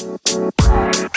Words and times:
Bye. 0.00 1.09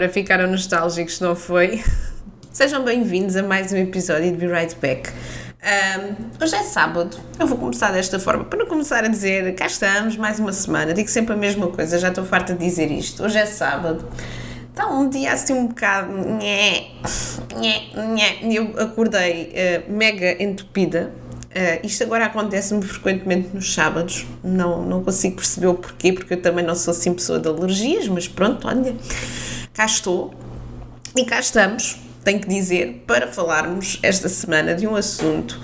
Agora 0.00 0.14
ficaram 0.14 0.50
nostálgicos, 0.50 1.20
não 1.20 1.36
foi? 1.36 1.84
Sejam 2.50 2.82
bem-vindos 2.82 3.36
a 3.36 3.42
mais 3.42 3.70
um 3.70 3.76
episódio 3.76 4.30
de 4.30 4.36
Be 4.38 4.46
Right 4.46 4.74
Back. 4.76 5.10
Um, 5.10 6.42
hoje 6.42 6.54
é 6.54 6.62
sábado, 6.62 7.18
eu 7.38 7.46
vou 7.46 7.58
começar 7.58 7.92
desta 7.92 8.18
forma, 8.18 8.46
para 8.46 8.58
não 8.58 8.64
começar 8.64 9.04
a 9.04 9.08
dizer 9.08 9.54
cá 9.54 9.66
estamos, 9.66 10.16
mais 10.16 10.38
uma 10.38 10.54
semana, 10.54 10.94
digo 10.94 11.10
sempre 11.10 11.34
a 11.34 11.36
mesma 11.36 11.66
coisa, 11.66 11.98
já 11.98 12.08
estou 12.08 12.24
farta 12.24 12.54
de 12.54 12.64
dizer 12.64 12.90
isto. 12.90 13.22
Hoje 13.22 13.36
é 13.36 13.44
sábado, 13.44 14.08
está 14.70 14.86
um 14.86 15.06
dia 15.10 15.34
assim 15.34 15.52
um 15.52 15.66
bocado. 15.66 16.10
Eu 18.50 18.82
acordei 18.82 19.52
uh, 19.52 19.92
mega 19.92 20.42
entupida. 20.42 21.12
Uh, 21.50 21.84
isto 21.84 22.04
agora 22.04 22.24
acontece-me 22.24 22.80
frequentemente 22.80 23.50
nos 23.52 23.74
sábados, 23.74 24.24
não, 24.42 24.82
não 24.82 25.04
consigo 25.04 25.36
perceber 25.36 25.66
o 25.66 25.74
porquê, 25.74 26.10
porque 26.10 26.32
eu 26.32 26.40
também 26.40 26.64
não 26.64 26.74
sou 26.74 26.92
assim 26.92 27.12
pessoa 27.12 27.38
de 27.38 27.48
alergias, 27.48 28.08
mas 28.08 28.26
pronto, 28.26 28.66
olha, 28.66 28.94
cá 29.80 29.86
estou 29.86 30.34
e 31.16 31.24
cá 31.24 31.40
estamos, 31.40 31.96
tenho 32.22 32.38
que 32.38 32.46
dizer, 32.46 33.02
para 33.06 33.26
falarmos 33.26 33.98
esta 34.02 34.28
semana 34.28 34.74
de 34.74 34.86
um 34.86 34.94
assunto 34.94 35.58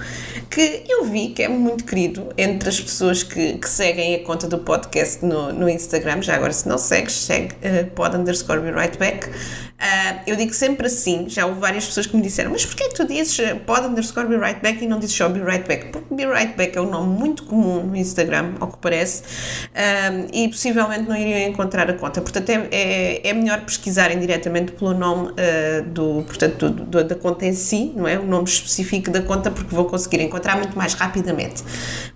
que 0.51 0.85
eu 0.89 1.05
vi 1.05 1.29
que 1.29 1.43
é 1.43 1.49
muito 1.49 1.85
querido 1.85 2.29
entre 2.37 2.69
as 2.69 2.81
pessoas 2.81 3.23
que, 3.23 3.55
que 3.59 3.69
seguem 3.69 4.15
a 4.15 4.25
conta 4.25 4.47
do 4.49 4.59
podcast 4.59 5.25
no, 5.25 5.53
no 5.53 5.69
Instagram. 5.69 6.23
Já 6.23 6.35
agora, 6.35 6.53
se 6.53 6.69
não 6.69 6.79
segues, 6.79 7.15
segue 7.15 7.55
uh, 7.55 7.87
pod 7.91 8.17
underscore 8.17 8.61
be 8.61 8.71
right 8.71 8.97
back. 8.99 9.29
Uh, 9.29 10.21
eu 10.27 10.37
digo 10.37 10.55
sempre 10.55 10.87
assim, 10.87 11.29
já 11.29 11.45
houve 11.45 11.61
várias 11.61 11.85
pessoas 11.85 12.07
que 12.07 12.17
me 12.17 12.23
disseram, 12.23 12.51
mas 12.51 12.65
porquê 12.65 12.89
que 12.89 12.95
tu 12.95 13.07
dizes 13.07 13.39
pod 13.67 13.87
underscore 13.87 14.27
be 14.27 14.37
right 14.39 14.59
back 14.63 14.83
e 14.83 14.89
não 14.89 14.99
dizes 14.99 15.15
só 15.15 15.29
be 15.29 15.41
right 15.41 15.69
back? 15.69 15.89
Porque 15.89 16.15
be 16.15 16.25
right 16.25 16.57
back 16.57 16.79
é 16.79 16.81
um 16.81 16.89
nome 16.89 17.19
muito 17.19 17.43
comum 17.43 17.83
no 17.83 17.95
Instagram, 17.95 18.55
ao 18.59 18.69
que 18.69 18.79
parece, 18.79 19.23
uh, 19.23 20.29
e 20.33 20.49
possivelmente 20.49 21.07
não 21.07 21.15
iriam 21.15 21.51
encontrar 21.51 21.91
a 21.91 21.93
conta. 21.93 22.23
Portanto, 22.23 22.49
é, 22.49 22.69
é, 22.71 23.29
é 23.29 23.33
melhor 23.35 23.61
pesquisarem 23.61 24.19
diretamente 24.19 24.73
pelo 24.73 24.95
nome 24.95 25.29
uh, 25.33 25.83
do, 25.87 26.23
portanto, 26.23 26.71
do, 26.71 26.85
do, 26.85 27.05
da 27.05 27.15
conta 27.15 27.45
em 27.45 27.53
si, 27.53 27.93
não 27.95 28.09
é? 28.09 28.19
O 28.19 28.25
nome 28.25 28.45
específico 28.45 29.11
da 29.11 29.21
conta, 29.21 29.51
porque 29.51 29.75
vou 29.75 29.85
conseguir 29.85 30.23
encontrar 30.23 30.36
muito 30.57 30.77
mais 30.77 30.95
rapidamente. 30.95 31.63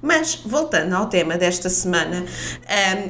Mas, 0.02 0.36
voltando 0.44 0.94
ao 0.94 1.06
tema 1.06 1.36
desta 1.36 1.68
semana, 1.68 2.24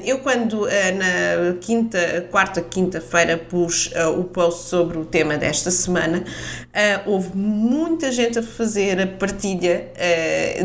eu 0.05 0.19
quando 0.19 0.67
na 0.67 1.55
quinta, 1.61 2.27
quarta, 2.31 2.61
quinta-feira 2.61 3.37
pus 3.37 3.91
o 4.19 4.25
post 4.25 4.69
sobre 4.69 4.99
o 4.99 5.05
tema 5.05 5.37
desta 5.37 5.71
semana, 5.71 6.19
uh, 6.19 7.11
houve 7.11 7.37
muita 7.37 8.11
gente 8.11 8.39
a 8.39 8.43
fazer 8.43 9.01
a 9.01 9.07
partilha 9.07 9.93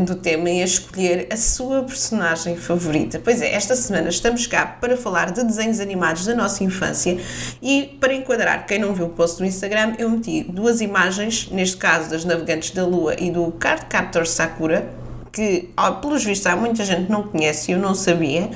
do 0.02 0.16
tema 0.16 0.50
e 0.50 0.62
a 0.62 0.64
escolher 0.64 1.28
a 1.30 1.36
sua 1.36 1.82
personagem 1.82 2.56
favorita. 2.56 3.20
Pois 3.22 3.40
é, 3.40 3.52
esta 3.54 3.76
semana 3.76 4.08
estamos 4.08 4.46
cá 4.46 4.66
para 4.66 4.96
falar 4.96 5.30
de 5.30 5.44
desenhos 5.44 5.80
animados 5.80 6.24
da 6.24 6.34
nossa 6.34 6.64
infância 6.64 7.18
e 7.62 7.96
para 8.00 8.14
enquadrar 8.14 8.66
quem 8.66 8.78
não 8.78 8.94
viu 8.94 9.06
o 9.06 9.10
post 9.10 9.38
do 9.38 9.44
Instagram, 9.44 9.94
eu 9.98 10.10
meti 10.10 10.44
duas 10.44 10.80
imagens, 10.80 11.48
neste 11.50 11.76
caso 11.76 12.10
das 12.10 12.24
Navegantes 12.24 12.70
da 12.70 12.84
Lua 12.84 13.14
e 13.18 13.30
do 13.30 13.52
Card 13.52 13.86
Captor 13.86 14.26
Sakura, 14.36 14.88
que, 15.32 15.70
pelos 16.00 16.24
vistos, 16.24 16.46
há 16.46 16.56
muita 16.56 16.84
gente 16.84 17.10
não 17.10 17.22
conhece 17.24 17.70
e 17.70 17.74
eu 17.74 17.78
não 17.78 17.94
sabia. 17.94 18.50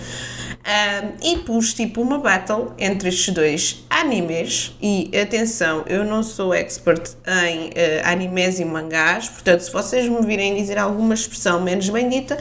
E 1.23 1.39
pus 1.39 1.75
tipo 1.75 2.01
uma 2.01 2.19
battle 2.19 2.73
entre 2.79 3.09
estes 3.09 3.35
dois 3.35 3.85
animes. 3.91 4.75
E 4.81 5.11
atenção, 5.19 5.85
eu 5.87 6.05
não 6.05 6.23
sou 6.23 6.55
expert 6.55 7.11
em 7.27 7.69
uh, 7.69 7.73
animes 8.05 8.61
e 8.61 8.65
mangás, 8.65 9.29
portanto, 9.29 9.61
se 9.61 9.73
vocês 9.73 10.09
me 10.09 10.25
virem 10.25 10.57
dizer 10.57 10.79
alguma 10.79 11.15
expressão 11.15 11.61
menos 11.61 11.89
bendita, 11.89 12.39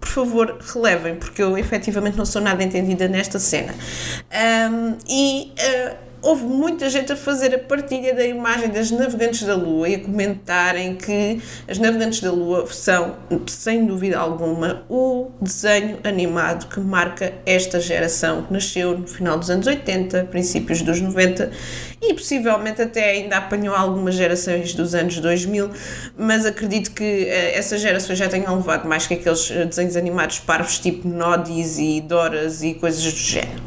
por 0.00 0.08
favor, 0.08 0.58
relevem, 0.74 1.16
porque 1.16 1.42
eu 1.42 1.56
efetivamente 1.58 2.16
não 2.16 2.26
sou 2.26 2.40
nada 2.40 2.62
entendida 2.62 3.08
nesta 3.08 3.38
cena. 3.38 3.74
Um, 4.70 4.96
e. 5.08 5.52
Uh, 5.58 6.06
houve 6.26 6.42
muita 6.42 6.90
gente 6.90 7.12
a 7.12 7.16
fazer 7.16 7.54
a 7.54 7.58
partilha 7.58 8.12
da 8.12 8.26
imagem 8.26 8.68
das 8.68 8.90
Navegantes 8.90 9.44
da 9.44 9.54
Lua 9.54 9.88
e 9.88 9.94
a 9.94 10.00
comentarem 10.00 10.96
que 10.96 11.40
as 11.68 11.78
Navegantes 11.78 12.20
da 12.20 12.32
Lua 12.32 12.66
são, 12.66 13.14
sem 13.46 13.86
dúvida 13.86 14.18
alguma, 14.18 14.84
o 14.88 15.30
desenho 15.40 15.98
animado 16.02 16.66
que 16.66 16.80
marca 16.80 17.32
esta 17.46 17.78
geração 17.78 18.42
que 18.42 18.52
nasceu 18.52 18.98
no 18.98 19.06
final 19.06 19.38
dos 19.38 19.50
anos 19.50 19.68
80, 19.68 20.24
princípios 20.24 20.82
dos 20.82 21.00
90 21.00 21.52
e 22.02 22.12
possivelmente 22.12 22.82
até 22.82 23.10
ainda 23.10 23.36
apanhou 23.36 23.76
algumas 23.76 24.16
gerações 24.16 24.74
dos 24.74 24.96
anos 24.96 25.20
2000, 25.20 25.70
mas 26.18 26.44
acredito 26.44 26.90
que 26.90 27.04
uh, 27.04 27.56
essas 27.56 27.80
gerações 27.80 28.18
já 28.18 28.28
tenham 28.28 28.56
levado 28.56 28.88
mais 28.88 29.06
que 29.06 29.14
aqueles 29.14 29.48
desenhos 29.48 29.96
animados 29.96 30.40
parvos 30.40 30.80
tipo 30.80 31.06
Nodis 31.06 31.78
e 31.78 32.00
Doras 32.00 32.64
e 32.64 32.74
coisas 32.74 33.04
do 33.04 33.16
género. 33.16 33.62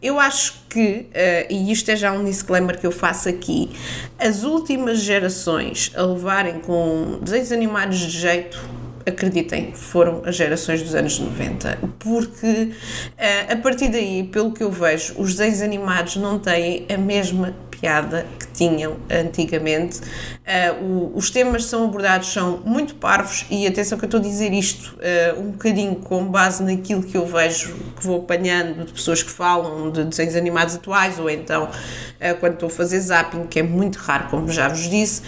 Eu 0.00 0.20
acho 0.20 0.65
que, 0.76 1.08
uh, 1.08 1.46
e 1.48 1.72
isto 1.72 1.90
é 1.90 1.96
já 1.96 2.12
um 2.12 2.22
disclaimer 2.22 2.78
que 2.78 2.86
eu 2.86 2.92
faço 2.92 3.30
aqui, 3.30 3.70
as 4.18 4.44
últimas 4.44 4.98
gerações 4.98 5.90
a 5.96 6.02
levarem 6.02 6.60
com 6.60 7.18
desenhos 7.22 7.50
animados 7.50 7.98
de 7.98 8.10
jeito 8.10 8.62
acreditem, 9.06 9.72
foram 9.72 10.20
as 10.26 10.36
gerações 10.36 10.82
dos 10.82 10.94
anos 10.94 11.18
90, 11.18 11.78
porque 11.98 12.46
uh, 12.46 13.52
a 13.52 13.56
partir 13.56 13.88
daí, 13.88 14.24
pelo 14.24 14.52
que 14.52 14.62
eu 14.62 14.70
vejo, 14.70 15.14
os 15.16 15.36
desenhos 15.36 15.62
animados 15.62 16.16
não 16.16 16.38
têm 16.38 16.84
a 16.92 16.98
mesma 16.98 17.56
piada 17.80 18.26
que 18.38 18.46
tinham 18.48 18.96
antigamente. 19.10 20.00
Uh, 20.00 20.84
o, 20.84 21.12
os 21.16 21.30
temas 21.30 21.64
são 21.64 21.84
abordados 21.84 22.32
são 22.32 22.60
muito 22.64 22.94
parvos 22.94 23.46
e 23.50 23.66
atenção 23.66 23.98
que 23.98 24.04
eu 24.04 24.08
estou 24.08 24.20
a 24.20 24.22
dizer 24.22 24.52
isto 24.52 24.96
uh, 24.96 25.40
um 25.40 25.50
bocadinho 25.52 25.96
com 25.96 26.24
base 26.26 26.62
naquilo 26.62 27.02
que 27.02 27.16
eu 27.16 27.26
vejo, 27.26 27.74
que 27.96 28.06
vou 28.06 28.20
apanhando 28.20 28.84
de 28.84 28.92
pessoas 28.92 29.22
que 29.22 29.30
falam 29.30 29.90
de 29.90 30.04
desenhos 30.04 30.36
animados 30.36 30.74
atuais 30.74 31.18
ou 31.18 31.28
então 31.30 31.64
uh, 31.64 32.40
quando 32.40 32.54
estou 32.54 32.68
a 32.68 32.70
fazer 32.70 33.00
zapping, 33.00 33.46
que 33.46 33.58
é 33.58 33.62
muito 33.62 33.96
raro, 33.96 34.28
como 34.28 34.50
já 34.50 34.68
vos 34.68 34.88
disse. 34.88 35.22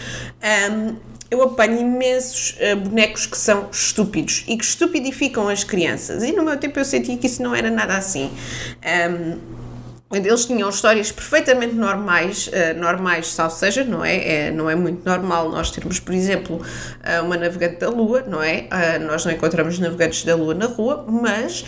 Um, 0.70 0.96
eu 1.30 1.42
apanho 1.42 1.78
imensos 1.78 2.56
uh, 2.56 2.76
bonecos 2.76 3.26
que 3.26 3.36
são 3.36 3.68
estúpidos 3.70 4.44
e 4.48 4.56
que 4.56 4.64
estupidificam 4.64 5.48
as 5.48 5.62
crianças. 5.62 6.22
E 6.22 6.32
no 6.32 6.42
meu 6.42 6.56
tempo 6.56 6.78
eu 6.78 6.84
sentia 6.84 7.16
que 7.18 7.26
isso 7.26 7.42
não 7.42 7.54
era 7.54 7.70
nada 7.70 7.96
assim. 7.96 8.30
Um, 9.10 9.57
eles 10.10 10.46
tinham 10.46 10.70
histórias 10.70 11.12
perfeitamente 11.12 11.74
normais, 11.74 12.48
uh, 12.48 12.78
normais, 12.80 13.38
ou 13.38 13.50
seja, 13.50 13.84
não 13.84 14.02
é? 14.02 14.46
é? 14.46 14.50
Não 14.50 14.70
é 14.70 14.74
muito 14.74 15.04
normal 15.04 15.50
nós 15.50 15.70
termos, 15.70 16.00
por 16.00 16.14
exemplo, 16.14 16.56
uh, 16.56 17.24
uma 17.24 17.36
navegante 17.36 17.80
da 17.80 17.90
Lua, 17.90 18.24
não 18.26 18.42
é? 18.42 18.68
Uh, 18.72 19.04
nós 19.06 19.26
não 19.26 19.32
encontramos 19.32 19.78
navegantes 19.78 20.24
da 20.24 20.34
Lua 20.34 20.54
na 20.54 20.64
rua, 20.64 21.04
mas 21.06 21.64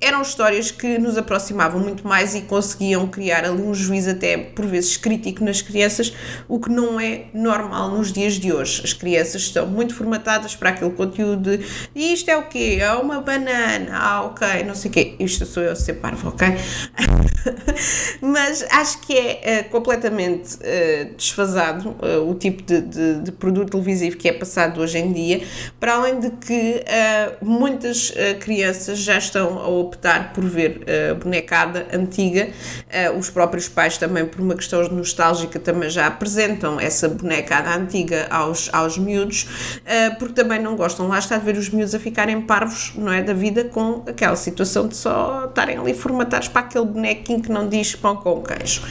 eram 0.00 0.22
histórias 0.22 0.70
que 0.70 0.98
nos 0.98 1.18
aproximavam 1.18 1.78
muito 1.80 2.08
mais 2.08 2.34
e 2.34 2.40
conseguiam 2.42 3.06
criar 3.06 3.44
ali 3.44 3.60
um 3.60 3.74
juízo 3.74 4.10
até 4.10 4.38
por 4.38 4.64
vezes 4.64 4.96
crítico 4.96 5.44
nas 5.44 5.60
crianças, 5.60 6.12
o 6.48 6.58
que 6.58 6.70
não 6.70 6.98
é 6.98 7.26
normal 7.34 7.90
nos 7.90 8.12
dias 8.12 8.34
de 8.34 8.50
hoje. 8.50 8.80
As 8.82 8.94
crianças 8.94 9.42
estão 9.42 9.66
muito 9.66 9.94
formatadas 9.94 10.56
para 10.56 10.70
aquele 10.70 10.92
conteúdo 10.92 11.58
de 11.58 11.64
isto 11.94 12.30
é 12.30 12.36
o 12.36 12.44
quê? 12.44 12.78
É 12.80 12.92
uma 12.92 13.20
banana, 13.20 13.90
ah 13.92 14.22
ok, 14.22 14.64
não 14.64 14.74
sei 14.74 14.90
o 14.90 14.94
quê. 14.94 15.16
Isto 15.20 15.44
sou 15.44 15.62
eu 15.62 15.72
a 15.72 15.76
ser 15.76 15.94
parvo, 15.94 16.28
ok? 16.28 16.48
Mas 18.20 18.64
acho 18.70 19.00
que 19.00 19.16
é 19.16 19.66
uh, 19.66 19.70
completamente 19.70 20.56
uh, 20.56 21.14
desfasado 21.16 21.90
uh, 21.90 22.30
o 22.30 22.34
tipo 22.34 22.62
de, 22.62 22.80
de, 22.80 23.20
de, 23.22 23.32
produto 23.32 23.70
televisivo 23.70 24.16
que 24.16 24.28
é 24.28 24.32
passado 24.32 24.80
hoje 24.80 24.98
em 24.98 25.12
dia, 25.12 25.42
para 25.78 25.94
além 25.94 26.20
de 26.20 26.30
que 26.30 26.84
muitas 27.40 28.12
crianças 28.40 28.98
já 28.98 29.16
estão 29.16 29.58
a 29.58 29.68
optar 29.68 30.32
por 30.32 30.44
ver 30.44 30.84
bonecada 31.22 31.86
antiga, 31.92 32.48
os 33.18 33.30
próprios 33.30 33.68
pais 33.68 33.96
também, 33.96 34.26
por 34.26 34.40
uma 34.40 34.54
questão 34.54 34.82
nostálgica, 34.88 35.58
também 35.58 35.88
já 35.88 36.06
apresentam 36.06 36.78
essa 36.78 37.08
bonecada 37.08 37.74
antiga 37.74 38.26
aos, 38.30 38.68
aos 38.72 38.98
miúdos, 38.98 39.46
porque 40.18 40.34
também 40.34 40.60
não 40.60 40.76
gostam, 40.76 41.08
lá 41.08 41.18
está, 41.18 41.38
de 41.38 41.44
ver 41.44 41.56
os 41.56 41.70
miúdos 41.70 41.94
a 41.94 41.98
ficarem 41.98 42.40
parvos, 42.42 42.92
não 42.96 43.12
é, 43.12 43.22
da 43.22 43.32
vida 43.32 43.64
com 43.64 44.02
aquela 44.06 44.36
situação 44.36 44.88
de 44.88 44.96
só 44.96 45.46
estarem 45.46 45.78
ali 45.78 45.94
formatados 45.94 46.48
para 46.48 46.62
aquele 46.62 46.86
bonequinho 47.00 47.42
que 47.42 47.50
não 47.50 47.68
diz 47.68 47.94
pão 47.94 48.16
com 48.16 48.42
queijo. 48.42 48.82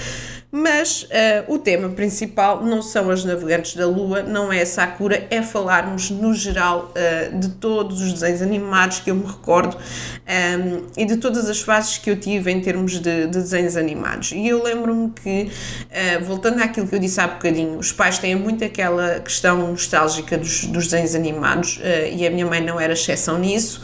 Mas 0.52 1.04
uh, 1.04 1.54
o 1.54 1.60
tema 1.60 1.90
principal 1.90 2.66
não 2.66 2.82
são 2.82 3.12
as 3.12 3.24
navegantes 3.24 3.76
da 3.76 3.86
Lua, 3.86 4.24
não 4.24 4.52
é 4.52 4.66
Sakura, 4.66 5.28
é 5.30 5.44
falarmos 5.44 6.10
no 6.10 6.34
geral 6.34 6.92
uh, 6.92 7.38
de 7.38 7.50
todos 7.50 8.02
os 8.02 8.14
desenhos 8.14 8.42
animados 8.42 9.00
que 9.00 9.12
eu 9.12 9.16
me 9.16 9.28
recordo 9.28 9.78
um, 9.78 9.80
ehm, 10.28 10.82
e 10.98 11.06
de 11.06 11.18
todas 11.18 11.48
as 11.48 11.62
fases 11.62 12.00
que 12.00 12.10
eu 12.10 12.20
tive 12.20 12.52
em 12.52 12.62
termos 12.62 12.94
de, 12.94 13.28
de 13.28 13.28
desenhos 13.28 13.78
animados. 13.78 14.32
E 14.32 14.48
eu 14.48 14.64
lembro-me 14.64 15.12
que, 15.12 15.52
uh, 15.52 16.26
voltando 16.26 16.64
àquilo 16.64 16.88
que 16.88 16.96
eu 16.96 17.00
disse 17.00 17.22
há 17.22 17.28
bocadinho, 17.28 17.78
os 17.78 17.92
pais 17.92 18.18
têm 18.18 18.34
muito 18.34 18.66
aquela 18.66 19.20
questão 19.20 19.68
nostálgica 19.68 20.36
dos, 20.36 20.66
dos 20.66 20.86
desenhos 20.88 21.14
animados 21.14 21.80
e 22.12 22.26
a 22.26 22.32
minha 22.32 22.46
mãe 22.46 22.62
não 22.62 22.80
era 22.80 22.94
exceção 22.94 23.38
nisso, 23.38 23.82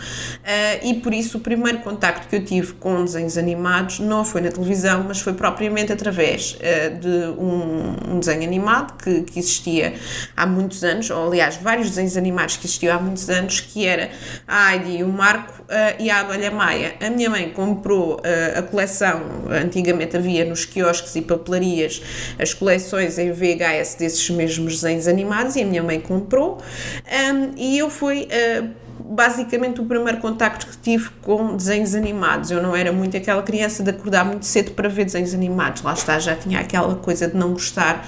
e 0.83 0.95
por 0.95 1.13
isso 1.13 1.37
o 1.37 1.41
primeiro 1.41 1.79
contacto 1.79 2.27
que 2.27 2.35
eu 2.35 2.43
tive 2.43 2.73
com 2.73 3.03
desenhos 3.03 3.37
animados 3.37 3.99
não 3.99 4.25
foi 4.25 4.41
na 4.41 4.51
televisão, 4.51 5.03
mas 5.07 5.19
foi 5.19 5.33
propriamente 5.33 5.91
através 5.91 6.54
uh, 6.55 6.99
de 6.99 7.39
um, 7.39 8.19
desenho 8.19 8.43
animado 8.43 8.97
que, 8.97 9.21
que 9.21 9.39
existia 9.39 9.93
há 10.35 10.45
muitos 10.45 10.83
anos, 10.83 11.09
ou 11.09 11.27
aliás, 11.27 11.57
vários 11.57 11.89
desenhos 11.89 12.17
animados 12.17 12.57
que 12.57 12.65
existiam 12.65 12.97
há 12.97 12.99
muitos 12.99 13.29
anos, 13.29 13.59
que 13.59 13.85
era 13.85 14.09
a 14.47 14.73
Heidi, 14.73 15.03
o 15.03 15.07
Marco 15.07 15.61
uh, 15.63 15.65
e 15.99 16.09
a 16.09 16.19
Abelha 16.21 16.51
Maia. 16.51 16.95
A 16.99 17.09
minha 17.09 17.29
mãe 17.29 17.49
comprou 17.49 18.15
uh, 18.15 18.59
a 18.59 18.61
coleção, 18.61 19.21
antigamente 19.49 20.17
havia 20.17 20.45
nos 20.45 20.65
quiosques 20.65 21.15
e 21.15 21.21
papelarias 21.21 22.01
as 22.39 22.53
coleções 22.53 23.17
em 23.17 23.31
VHS 23.31 23.95
desses 23.95 24.29
mesmos 24.29 24.81
desenhos 24.81 25.07
animados, 25.07 25.55
e 25.55 25.61
a 25.61 25.65
minha 25.65 25.83
mãe 25.83 25.99
comprou, 25.99 26.57
um, 26.57 27.51
e 27.57 27.77
eu 27.77 27.89
fui 27.89 28.27
basicamente 29.09 29.79
o 29.79 29.85
primeiro 29.85 30.19
contacto 30.19 30.65
que 30.67 30.77
tive 30.77 31.09
com 31.21 31.55
desenhos 31.55 31.93
animados. 31.93 32.51
Eu 32.51 32.61
não 32.61 32.75
era 32.75 32.91
muito 32.91 33.15
aquela 33.15 33.43
criança 33.43 33.83
de 33.83 33.91
acordar 33.91 34.25
muito 34.25 34.45
cedo 34.45 34.71
para 34.71 34.89
ver 34.89 35.05
desenhos 35.05 35.33
animados. 35.33 35.81
Lá 35.81 35.93
está, 35.93 36.17
já 36.19 36.35
tinha 36.35 36.59
aquela 36.59 36.95
coisa 36.95 37.27
de 37.27 37.35
não 37.35 37.53
gostar. 37.53 38.05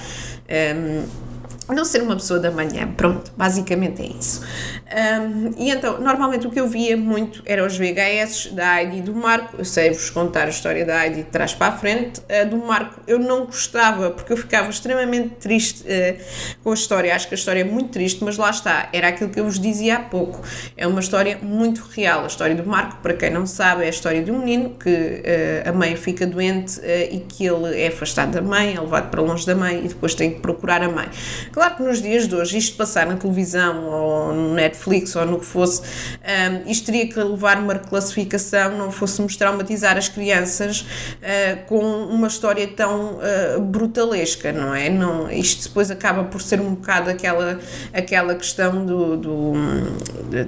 Um, 0.50 1.27
não 1.76 1.84
ser 1.84 2.02
uma 2.02 2.16
pessoa 2.16 2.40
da 2.40 2.50
manhã, 2.50 2.92
pronto, 2.96 3.32
basicamente 3.36 4.02
é 4.02 4.06
isso. 4.06 4.42
Um, 4.88 5.54
e 5.58 5.70
então, 5.70 6.00
normalmente 6.00 6.48
o 6.48 6.50
que 6.50 6.60
eu 6.60 6.68
via 6.68 6.96
muito 6.96 7.44
eram 7.46 7.66
os 7.66 7.78
VHS 7.78 8.54
da 8.54 8.82
Heidi 8.82 8.98
e 9.00 9.02
do 9.02 9.14
Marco. 9.14 9.58
Eu 9.58 9.66
sei-vos 9.66 10.10
contar 10.10 10.46
a 10.46 10.50
história 10.50 10.86
da 10.86 11.04
Heidi 11.04 11.18
de 11.18 11.24
trás 11.24 11.54
para 11.54 11.74
a 11.74 11.78
frente. 11.78 12.22
A 12.30 12.46
do 12.46 12.58
Marco 12.58 13.02
eu 13.06 13.20
não 13.20 13.46
gostava 13.46 14.12
porque 14.12 14.32
eu 14.32 14.38
ficava 14.38 14.70
extremamente 14.70 15.36
triste 15.36 15.84
uh, 15.84 16.58
com 16.64 16.72
a 16.72 16.74
história. 16.74 17.14
Acho 17.14 17.28
que 17.28 17.34
a 17.34 17.38
história 17.38 17.62
é 17.62 17.64
muito 17.64 17.90
triste, 17.90 18.24
mas 18.24 18.38
lá 18.38 18.50
está, 18.50 18.90
era 18.94 19.10
aquilo 19.10 19.30
que 19.30 19.40
eu 19.40 19.44
vos 19.44 19.60
dizia 19.60 19.98
há 19.98 20.00
pouco. 20.00 20.42
É 20.78 20.88
uma 20.88 21.02
história 21.02 21.38
muito 21.42 21.82
real. 21.94 22.24
A 22.24 22.28
história 22.28 22.56
do 22.56 22.66
Marco, 22.66 23.02
para 23.02 23.14
quem 23.14 23.30
não 23.30 23.46
sabe, 23.46 23.84
é 23.84 23.88
a 23.88 23.90
história 23.90 24.24
de 24.24 24.32
um 24.32 24.40
menino 24.40 24.70
que 24.70 24.90
uh, 24.90 25.70
a 25.70 25.74
mãe 25.74 25.96
fica 25.98 26.26
doente 26.26 26.80
uh, 26.80 26.84
e 27.12 27.26
que 27.28 27.46
ele 27.46 27.78
é 27.80 27.88
afastado 27.88 28.32
da 28.32 28.42
mãe, 28.42 28.76
é 28.76 28.80
levado 28.80 29.10
para 29.10 29.22
longe 29.22 29.46
da 29.46 29.56
mãe 29.56 29.84
e 29.84 29.88
depois 29.90 30.16
tem 30.16 30.34
que 30.34 30.40
procurar 30.40 30.82
a 30.82 30.90
mãe. 30.90 31.08
Claro 31.58 31.76
que 31.76 31.82
nos 31.82 32.04
dias 32.04 32.28
de 32.28 32.36
hoje, 32.36 32.56
isto 32.56 32.78
passar 32.78 33.08
na 33.08 33.16
televisão 33.16 33.84
ou 33.86 34.32
no 34.32 34.54
Netflix 34.54 35.16
ou 35.16 35.26
no 35.26 35.40
que 35.40 35.46
fosse, 35.48 35.82
um, 35.82 36.70
isto 36.70 36.86
teria 36.86 37.08
que 37.08 37.20
levar 37.20 37.58
uma 37.58 37.74
reclassificação, 37.74 38.78
não 38.78 38.92
fôssemos 38.92 39.36
traumatizar 39.36 39.98
as 39.98 40.08
crianças 40.08 40.82
uh, 40.82 41.66
com 41.66 41.80
uma 41.80 42.28
história 42.28 42.68
tão 42.68 43.16
uh, 43.16 43.60
brutalesca, 43.60 44.52
não 44.52 44.76
é? 44.76 44.88
Não, 44.88 45.32
isto 45.32 45.68
depois 45.68 45.90
acaba 45.90 46.26
por 46.26 46.44
ser 46.44 46.62
um 46.62 46.76
bocado 46.76 47.10
aquela, 47.10 47.60
aquela 47.92 48.36
questão 48.36 48.86
do, 48.86 49.18
do, 49.18 49.54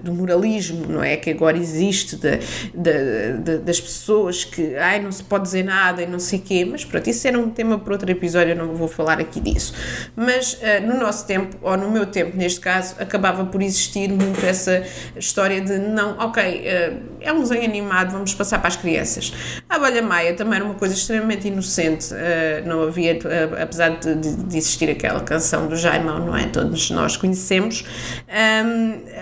do 0.04 0.14
moralismo, 0.14 0.86
não 0.88 1.04
é? 1.04 1.18
Que 1.18 1.32
agora 1.32 1.58
existe 1.58 2.18
de, 2.18 2.38
de, 2.72 3.38
de, 3.40 3.58
das 3.58 3.82
pessoas 3.82 4.44
que 4.44 4.76
ai, 4.76 5.00
não 5.00 5.12
se 5.12 5.24
pode 5.24 5.46
dizer 5.46 5.64
nada 5.64 6.04
e 6.04 6.06
não 6.06 6.20
sei 6.20 6.38
o 6.38 6.42
quê, 6.44 6.64
mas 6.70 6.86
pronto, 6.86 7.10
isso 7.10 7.28
era 7.28 7.40
um 7.40 7.50
tema 7.50 7.80
para 7.80 7.94
outro 7.94 8.12
episódio, 8.12 8.52
eu 8.52 8.56
não 8.56 8.76
vou 8.76 8.88
falar 8.88 9.20
aqui 9.20 9.40
disso. 9.40 9.74
Mas 10.16 10.54
uh, 10.54 10.86
no 10.86 10.99
nosso 11.00 11.26
tempo, 11.26 11.58
ou 11.62 11.78
no 11.78 11.90
meu 11.90 12.06
tempo 12.06 12.36
neste 12.36 12.60
caso, 12.60 12.96
acabava 13.00 13.46
por 13.46 13.62
existir 13.62 14.10
muito 14.10 14.46
essa 14.46 14.84
história 15.16 15.62
de 15.62 15.78
não, 15.78 16.18
ok, 16.18 16.44
eh, 16.44 16.94
é 17.22 17.32
um 17.34 17.40
desenho 17.40 17.64
animado, 17.64 18.12
vamos 18.12 18.34
passar 18.34 18.60
para 18.60 18.68
as 18.68 18.76
crianças. 18.76 19.34
A 19.68 19.76
Abelha 19.76 20.02
Maia 20.02 20.34
também 20.34 20.56
era 20.56 20.66
uma 20.66 20.76
coisa 20.76 20.94
extremamente 20.94 21.48
inocente, 21.48 22.14
eh, 22.14 22.62
não 22.66 22.84
havia, 22.84 23.14
eh, 23.14 23.50
apesar 23.62 23.90
de, 23.98 24.16
de 24.16 24.58
existir 24.58 24.90
aquela 24.90 25.22
canção 25.22 25.68
do 25.68 25.76
Jaimão, 25.76 26.20
não 26.20 26.36
é? 26.36 26.46
Todos 26.48 26.90
nós 26.92 27.18
conhecemos. 27.18 27.86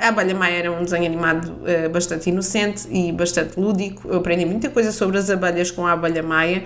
A 0.01 0.07
Abelha 0.07 0.35
Maia 0.35 0.57
era 0.57 0.71
um 0.71 0.83
desenho 0.83 1.05
animado 1.05 1.53
bastante 1.91 2.29
inocente 2.29 2.87
e 2.89 3.11
bastante 3.11 3.59
lúdico. 3.59 4.07
Eu 4.07 4.17
aprendi 4.17 4.45
muita 4.45 4.69
coisa 4.69 4.91
sobre 4.91 5.17
as 5.17 5.29
abelhas 5.29 5.71
com 5.71 5.85
a 5.85 5.93
Abelha 5.93 6.23
Maia. 6.23 6.63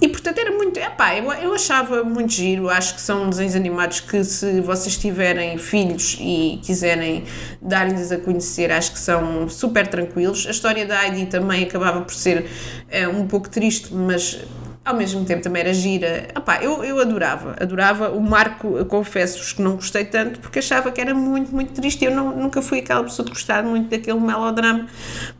E 0.00 0.08
portanto 0.08 0.38
era 0.38 0.50
muito. 0.50 0.78
Epá, 0.78 1.16
eu, 1.16 1.32
eu 1.32 1.54
achava 1.54 2.04
muito 2.04 2.32
giro. 2.32 2.68
Acho 2.68 2.94
que 2.94 3.00
são 3.00 3.30
desenhos 3.30 3.54
animados 3.54 4.00
que, 4.00 4.22
se 4.24 4.60
vocês 4.60 4.96
tiverem 4.96 5.56
filhos 5.58 6.16
e 6.20 6.60
quiserem 6.62 7.24
dar-lhes 7.60 8.12
a 8.12 8.18
conhecer, 8.18 8.70
acho 8.70 8.92
que 8.92 8.98
são 8.98 9.48
super 9.48 9.86
tranquilos. 9.86 10.46
A 10.46 10.50
história 10.50 10.84
da 10.84 11.04
Heidi 11.04 11.26
também 11.26 11.64
acabava 11.64 12.02
por 12.02 12.14
ser 12.14 12.46
é, 12.90 13.08
um 13.08 13.26
pouco 13.26 13.48
triste, 13.48 13.92
mas 13.94 14.38
ao 14.84 14.94
mesmo 14.94 15.24
tempo 15.24 15.42
também 15.42 15.62
era 15.62 15.72
gira. 15.72 16.28
Epá, 16.36 16.62
eu, 16.62 16.84
eu 16.84 17.00
adorava, 17.00 17.56
adorava. 17.58 18.10
O 18.10 18.20
Marco, 18.20 18.84
confesso-vos 18.84 19.54
que 19.54 19.62
não 19.62 19.76
gostei 19.76 20.04
tanto 20.04 20.40
porque 20.40 20.58
achava 20.58 20.92
que 20.92 21.00
era 21.00 21.14
muito, 21.14 21.54
muito 21.54 21.72
triste. 21.72 22.04
Eu 22.04 22.10
não, 22.10 22.36
nunca 22.36 22.60
fui 22.60 22.80
aquela 22.80 23.02
pessoa 23.02 23.24
de 23.24 23.32
gostar 23.32 23.62
muito 23.62 23.88
daquele 23.88 24.20
melodrama, 24.20 24.86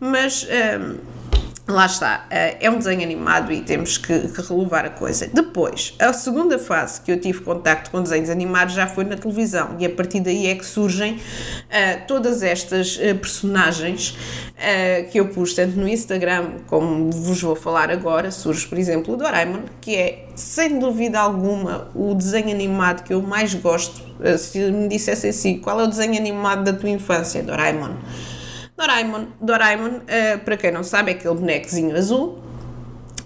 mas. 0.00 0.46
Um, 0.80 1.15
Lá 1.68 1.86
está, 1.86 2.26
eh, 2.30 2.58
é 2.60 2.70
um 2.70 2.78
desenho 2.78 3.02
animado 3.02 3.52
e 3.52 3.60
temos 3.60 3.98
que, 3.98 4.28
que, 4.28 4.40
relevar 4.40 4.84
a 4.84 4.90
coisa. 4.90 5.26
Depois, 5.26 5.94
a 5.98 6.12
segunda 6.12 6.60
fase 6.60 7.00
que 7.00 7.10
eu 7.10 7.20
tive 7.20 7.40
contacto 7.40 7.90
com 7.90 8.00
desenhos 8.00 8.30
animados 8.30 8.72
já 8.72 8.86
foi 8.86 9.02
na 9.02 9.16
televisão 9.16 9.74
e 9.76 9.84
a 9.84 9.90
partir 9.90 10.20
daí 10.20 10.46
é 10.46 10.54
que 10.54 10.64
surgem 10.64 11.14
uh, 11.14 12.06
todas 12.06 12.44
estas 12.44 12.96
uh, 12.98 13.16
personagens 13.16 14.10
uh, 14.10 15.10
que 15.10 15.18
eu 15.18 15.26
pus 15.26 15.54
tanto 15.54 15.76
no 15.76 15.88
Instagram 15.88 16.50
como 16.68 17.10
vos 17.10 17.42
vou 17.42 17.56
falar 17.56 17.90
agora. 17.90 18.30
Surge, 18.30 18.64
por 18.68 18.78
exemplo, 18.78 19.14
o 19.14 19.16
Doraemon, 19.16 19.62
que 19.80 19.96
é 19.96 20.26
sem 20.36 20.78
dúvida 20.78 21.18
alguma 21.18 21.88
o 21.96 22.14
desenho 22.14 22.50
animado 22.50 23.02
que 23.02 23.12
eu 23.12 23.20
mais 23.20 23.54
gosto. 23.54 24.00
se 24.38 24.70
me 24.70 24.86
dissessem 24.86 25.30
assim, 25.30 25.58
qual 25.58 25.80
é 25.80 25.82
o 25.82 25.88
desenho 25.88 26.16
animado 26.16 26.62
da 26.62 26.72
tua 26.72 26.90
infância? 26.90 27.42
Doraemon. 27.42 27.96
Doraemon, 28.76 29.26
Doraemon 29.40 29.96
uh, 29.96 30.38
para 30.44 30.56
quem 30.56 30.70
não 30.70 30.84
sabe, 30.84 31.12
é 31.12 31.14
aquele 31.14 31.34
bonequezinho 31.34 31.96
azul 31.96 32.42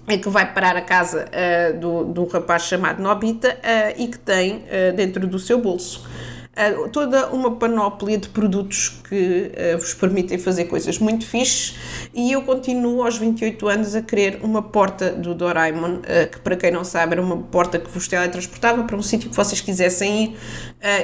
é 0.07 0.17
que 0.17 0.27
vai 0.29 0.51
parar 0.51 0.75
a 0.75 0.81
casa 0.81 1.25
uh, 1.25 1.79
do, 1.79 2.03
do 2.05 2.25
rapaz 2.25 2.63
chamado 2.63 3.01
Nobita 3.01 3.49
uh, 3.49 4.01
e 4.01 4.07
que 4.07 4.17
tem 4.17 4.63
dentro 4.95 5.27
do 5.27 5.37
seu 5.39 5.59
bolso 5.59 6.03
uh, 6.51 6.89
toda 6.89 7.27
uma 7.27 7.51
panóplia 7.55 8.17
de 8.17 8.29
produtos 8.29 8.89
que 9.07 9.51
uh, 9.75 9.77
vos 9.77 9.93
permitem 9.93 10.37
fazer 10.37 10.65
coisas 10.65 10.99
muito 10.99 11.25
fixes 11.25 11.75
e 12.13 12.31
eu 12.31 12.41
continuo 12.43 13.03
aos 13.03 13.17
28 13.17 13.67
anos 13.67 13.95
a 13.95 14.01
querer 14.01 14.39
uma 14.43 14.61
porta 14.61 15.11
do 15.11 15.33
Doraemon, 15.33 15.95
uh, 15.95 16.29
que 16.31 16.39
para 16.39 16.55
quem 16.55 16.71
não 16.71 16.83
sabe 16.83 17.13
era 17.13 17.21
uma 17.21 17.37
porta 17.37 17.79
que 17.79 17.89
vos 17.89 18.07
teletransportava 18.07 18.83
para 18.83 18.95
um 18.95 19.01
sítio 19.01 19.29
que 19.29 19.35
vocês 19.35 19.61
quisessem 19.61 20.23
ir 20.23 20.37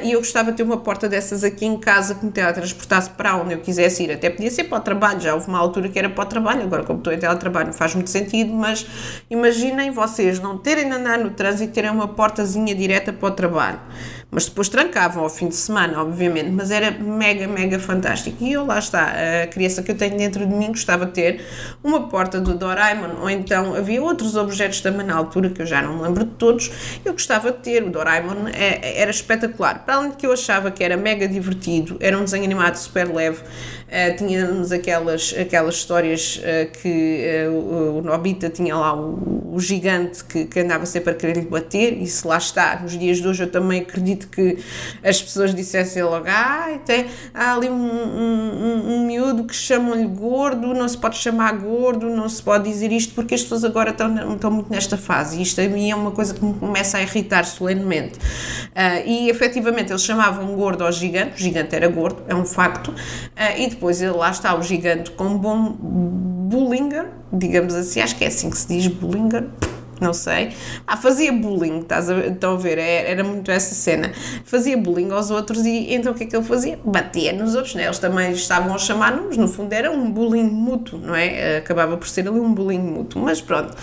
e 0.03 0.11
eu 0.11 0.19
gostava 0.19 0.51
de 0.51 0.57
ter 0.57 0.63
uma 0.63 0.77
porta 0.77 1.07
dessas 1.07 1.43
aqui 1.43 1.65
em 1.65 1.77
casa 1.77 2.15
que 2.15 2.25
me 2.25 2.31
teletransportasse 2.31 3.09
para 3.11 3.35
onde 3.35 3.53
eu 3.53 3.59
quisesse 3.59 4.03
ir, 4.03 4.11
até 4.11 4.29
podia 4.29 4.49
ser 4.49 4.63
para 4.65 4.79
o 4.79 4.81
trabalho, 4.81 5.19
já 5.19 5.33
houve 5.33 5.47
uma 5.47 5.59
altura 5.59 5.89
que 5.89 5.99
era 5.99 6.09
para 6.09 6.23
o 6.23 6.25
trabalho, 6.25 6.63
agora 6.63 6.83
como 6.83 6.99
estou 6.99 7.13
em 7.13 7.19
teletrabalho 7.19 7.67
não 7.67 7.73
faz 7.73 7.93
muito 7.93 8.09
sentido, 8.09 8.51
mas 8.53 8.85
imaginem 9.29 9.91
vocês 9.91 10.39
não 10.39 10.57
terem 10.57 10.89
de 10.89 10.95
andar 10.95 11.19
no 11.19 11.29
trânsito 11.29 11.71
e 11.71 11.73
terem 11.73 11.91
uma 11.91 12.07
portazinha 12.07 12.73
direta 12.73 13.13
para 13.13 13.27
o 13.27 13.31
trabalho. 13.31 13.79
Mas 14.29 14.45
depois 14.45 14.67
trancavam 14.67 15.23
ao 15.23 15.29
fim 15.29 15.47
de 15.47 15.55
semana, 15.55 16.01
obviamente, 16.01 16.49
mas 16.49 16.69
era 16.69 16.91
mega, 16.91 17.47
mega 17.47 17.79
fantástico. 17.79 18.43
E 18.43 18.51
eu 18.51 18.65
lá 18.65 18.77
está, 18.77 19.13
a 19.43 19.47
criança 19.47 19.81
que 19.81 19.91
eu 19.91 19.95
tenho 19.95 20.17
dentro 20.17 20.45
de 20.45 20.53
mim 20.53 20.67
gostava 20.67 21.05
de 21.05 21.13
ter 21.13 21.45
uma 21.81 22.09
porta 22.09 22.39
do 22.41 22.53
Doraemon, 22.53 23.21
ou 23.21 23.29
então 23.29 23.73
havia 23.73 24.01
outros 24.01 24.35
objetos 24.35 24.81
também 24.81 25.05
na 25.05 25.15
altura 25.15 25.49
que 25.49 25.61
eu 25.61 25.65
já 25.65 25.81
não 25.81 25.95
me 25.95 26.03
lembro 26.03 26.25
de 26.25 26.31
todos, 26.31 26.69
eu 27.05 27.13
gostava 27.13 27.51
de 27.53 27.59
ter. 27.59 27.83
O 27.83 27.89
Doraemon 27.89 28.47
é, 28.53 28.99
era 28.99 29.11
espetacular. 29.11 29.66
Para 29.75 29.95
além 29.95 30.11
de 30.11 30.17
que 30.17 30.25
eu 30.25 30.31
achava 30.31 30.71
que 30.71 30.83
era 30.83 30.97
mega 30.97 31.27
divertido, 31.27 31.97
era 31.99 32.17
um 32.17 32.23
desenho 32.23 32.43
animado 32.43 32.75
super 32.75 33.07
leve, 33.13 33.39
uh, 33.41 34.17
tínhamos 34.17 34.71
aquelas, 34.71 35.35
aquelas 35.39 35.75
histórias 35.75 36.37
uh, 36.37 36.71
que 36.81 37.47
uh, 37.47 37.51
o, 37.51 37.97
o 37.99 38.01
Nobita 38.01 38.49
tinha 38.49 38.75
lá 38.75 38.95
o, 38.95 39.53
o 39.53 39.59
gigante 39.59 40.23
que, 40.23 40.45
que 40.45 40.59
andava 40.59 40.85
sempre 40.85 41.11
a 41.11 41.13
querer 41.13 41.37
lhe 41.37 41.45
bater, 41.45 42.01
e 42.01 42.07
se 42.07 42.25
lá 42.25 42.37
está, 42.37 42.79
nos 42.81 42.97
dias 42.97 43.17
de 43.17 43.27
hoje 43.27 43.43
eu 43.43 43.51
também 43.51 43.81
acredito 43.81 44.27
que 44.29 44.57
as 45.03 45.21
pessoas 45.21 45.53
dissessem 45.53 46.03
logo, 46.03 46.25
ah, 46.27 46.79
tem, 46.85 47.05
há 47.33 47.53
ali 47.53 47.69
um, 47.69 47.73
um, 47.73 48.63
um, 48.63 48.95
um 48.95 49.05
miúdo 49.05 49.43
que 49.45 49.55
chamam-lhe 49.55 50.07
gordo, 50.07 50.73
não 50.73 50.87
se 50.87 50.97
pode 50.97 51.17
chamar 51.17 51.53
gordo, 51.53 52.09
não 52.09 52.29
se 52.29 52.41
pode 52.41 52.69
dizer 52.69 52.91
isto, 52.91 53.13
porque 53.13 53.35
as 53.35 53.41
pessoas 53.41 53.63
agora 53.63 53.91
estão, 53.91 54.33
estão 54.33 54.51
muito 54.51 54.71
nesta 54.71 54.97
fase, 54.97 55.37
e 55.37 55.41
isto 55.41 55.59
a 55.61 55.67
mim 55.67 55.91
é 55.91 55.95
uma 55.95 56.11
coisa 56.11 56.33
que 56.33 56.43
me 56.43 56.53
começa 56.53 56.97
a 56.97 57.01
irritar 57.01 57.45
solenemente. 57.45 58.17
Uh, 58.17 59.05
e 59.05 59.29
efetivamente 59.29 59.56
eles 59.57 60.03
chamavam 60.03 60.55
gordo 60.55 60.83
ao 60.83 60.91
gigante, 60.91 61.35
o 61.35 61.37
gigante 61.37 61.75
era 61.75 61.87
gordo, 61.87 62.23
é 62.27 62.35
um 62.35 62.45
facto, 62.45 62.89
uh, 62.89 62.95
e 63.57 63.67
depois 63.67 64.01
lá 64.01 64.29
está 64.29 64.55
o 64.55 64.61
gigante 64.61 65.11
com 65.11 65.37
bom 65.37 65.75
bullinger, 65.79 67.07
digamos 67.31 67.73
assim, 67.73 68.01
acho 68.01 68.15
que 68.15 68.23
é 68.23 68.27
assim 68.27 68.49
que 68.49 68.57
se 68.57 68.67
diz 68.67 68.87
bullinger 68.87 69.45
não 69.99 70.13
sei. 70.13 70.51
Ah, 70.85 70.95
fazia 70.95 71.31
bullying, 71.31 71.79
estás 71.79 72.09
a, 72.09 72.19
estão 72.27 72.53
a 72.53 72.57
ver? 72.57 72.77
Era, 72.77 72.81
é, 72.81 73.11
era 73.11 73.23
muito 73.23 73.49
essa 73.49 73.73
cena. 73.73 74.11
Fazia 74.45 74.77
bullying 74.77 75.11
aos 75.11 75.31
outros 75.31 75.65
e 75.65 75.93
então 75.93 76.11
o 76.11 76.15
que 76.15 76.23
é 76.23 76.27
que 76.27 76.35
ele 76.35 76.45
fazia? 76.45 76.79
Batia 76.83 77.33
nos 77.33 77.55
outros, 77.55 77.75
né? 77.75 77.85
Eles 77.85 77.99
também 77.99 78.31
estavam 78.31 78.73
a 78.73 78.77
chamar-nos, 78.77 79.37
no 79.37 79.47
fundo 79.47 79.73
era 79.73 79.91
um 79.91 80.11
bullying 80.11 80.49
mútuo, 80.49 80.99
não 80.99 81.15
é? 81.15 81.57
Acabava 81.57 81.97
por 81.97 82.07
ser 82.07 82.27
ali 82.27 82.39
um 82.39 82.53
bullying 82.53 82.79
mútuo, 82.79 83.21
mas 83.21 83.41
pronto. 83.41 83.75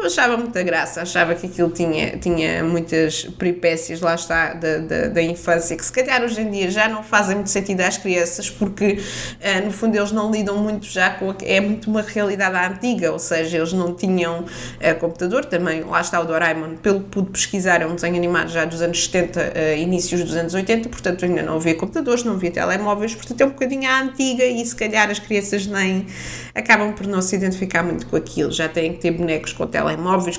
Eu 0.00 0.06
achava 0.06 0.34
muita 0.34 0.62
graça, 0.62 1.02
achava 1.02 1.34
que 1.34 1.46
aquilo 1.46 1.68
tinha, 1.68 2.16
tinha 2.16 2.64
muitas 2.64 3.24
peripécias, 3.38 4.00
lá 4.00 4.14
está, 4.14 4.54
da, 4.54 4.78
da, 4.78 5.08
da 5.08 5.22
infância, 5.22 5.76
que 5.76 5.84
se 5.84 5.92
calhar 5.92 6.22
hoje 6.22 6.40
em 6.40 6.50
dia 6.50 6.70
já 6.70 6.88
não 6.88 7.02
fazem 7.02 7.34
muito 7.34 7.50
sentido 7.50 7.82
às 7.82 7.98
crianças, 7.98 8.48
porque 8.48 8.92
uh, 8.94 9.66
no 9.66 9.70
fundo 9.70 9.94
eles 9.94 10.10
não 10.10 10.30
lidam 10.30 10.56
muito 10.56 10.86
já 10.86 11.10
com. 11.10 11.30
A, 11.30 11.34
é 11.42 11.60
muito 11.60 11.90
uma 11.90 12.00
realidade 12.00 12.56
antiga, 12.56 13.12
ou 13.12 13.18
seja, 13.18 13.58
eles 13.58 13.74
não 13.74 13.94
tinham 13.94 14.40
uh, 14.40 14.98
computador, 14.98 15.44
também 15.44 15.82
lá 15.82 16.00
está 16.00 16.18
o 16.18 16.24
Doraemon, 16.24 16.76
pelo 16.76 17.00
que 17.00 17.10
pude 17.10 17.28
pesquisar, 17.32 17.82
é 17.82 17.86
um 17.86 17.94
desenho 17.94 18.16
animado 18.16 18.48
já 18.48 18.64
dos 18.64 18.80
anos 18.80 19.04
70, 19.04 19.38
uh, 19.38 19.42
eh, 19.54 19.78
inícios 19.80 20.24
dos 20.24 20.34
anos 20.34 20.54
80, 20.54 20.88
portanto 20.88 21.26
ainda 21.26 21.42
não 21.42 21.56
havia 21.56 21.74
computadores, 21.74 22.24
não 22.24 22.36
havia 22.36 22.50
telemóveis, 22.50 23.14
portanto 23.14 23.38
é 23.38 23.44
um 23.44 23.50
bocadinho 23.50 23.86
à 23.86 24.00
antiga 24.00 24.46
e 24.46 24.64
se 24.64 24.74
calhar 24.74 25.10
as 25.10 25.18
crianças 25.18 25.66
nem 25.66 26.06
acabam 26.54 26.94
por 26.94 27.06
não 27.06 27.20
se 27.20 27.36
identificar 27.36 27.82
muito 27.82 28.06
com 28.06 28.16
aquilo, 28.16 28.50
já 28.50 28.66
têm 28.66 28.94
que 28.94 29.00
ter 29.00 29.10
bonecos 29.10 29.52
com 29.52 29.66
telemóveis, 29.66 29.89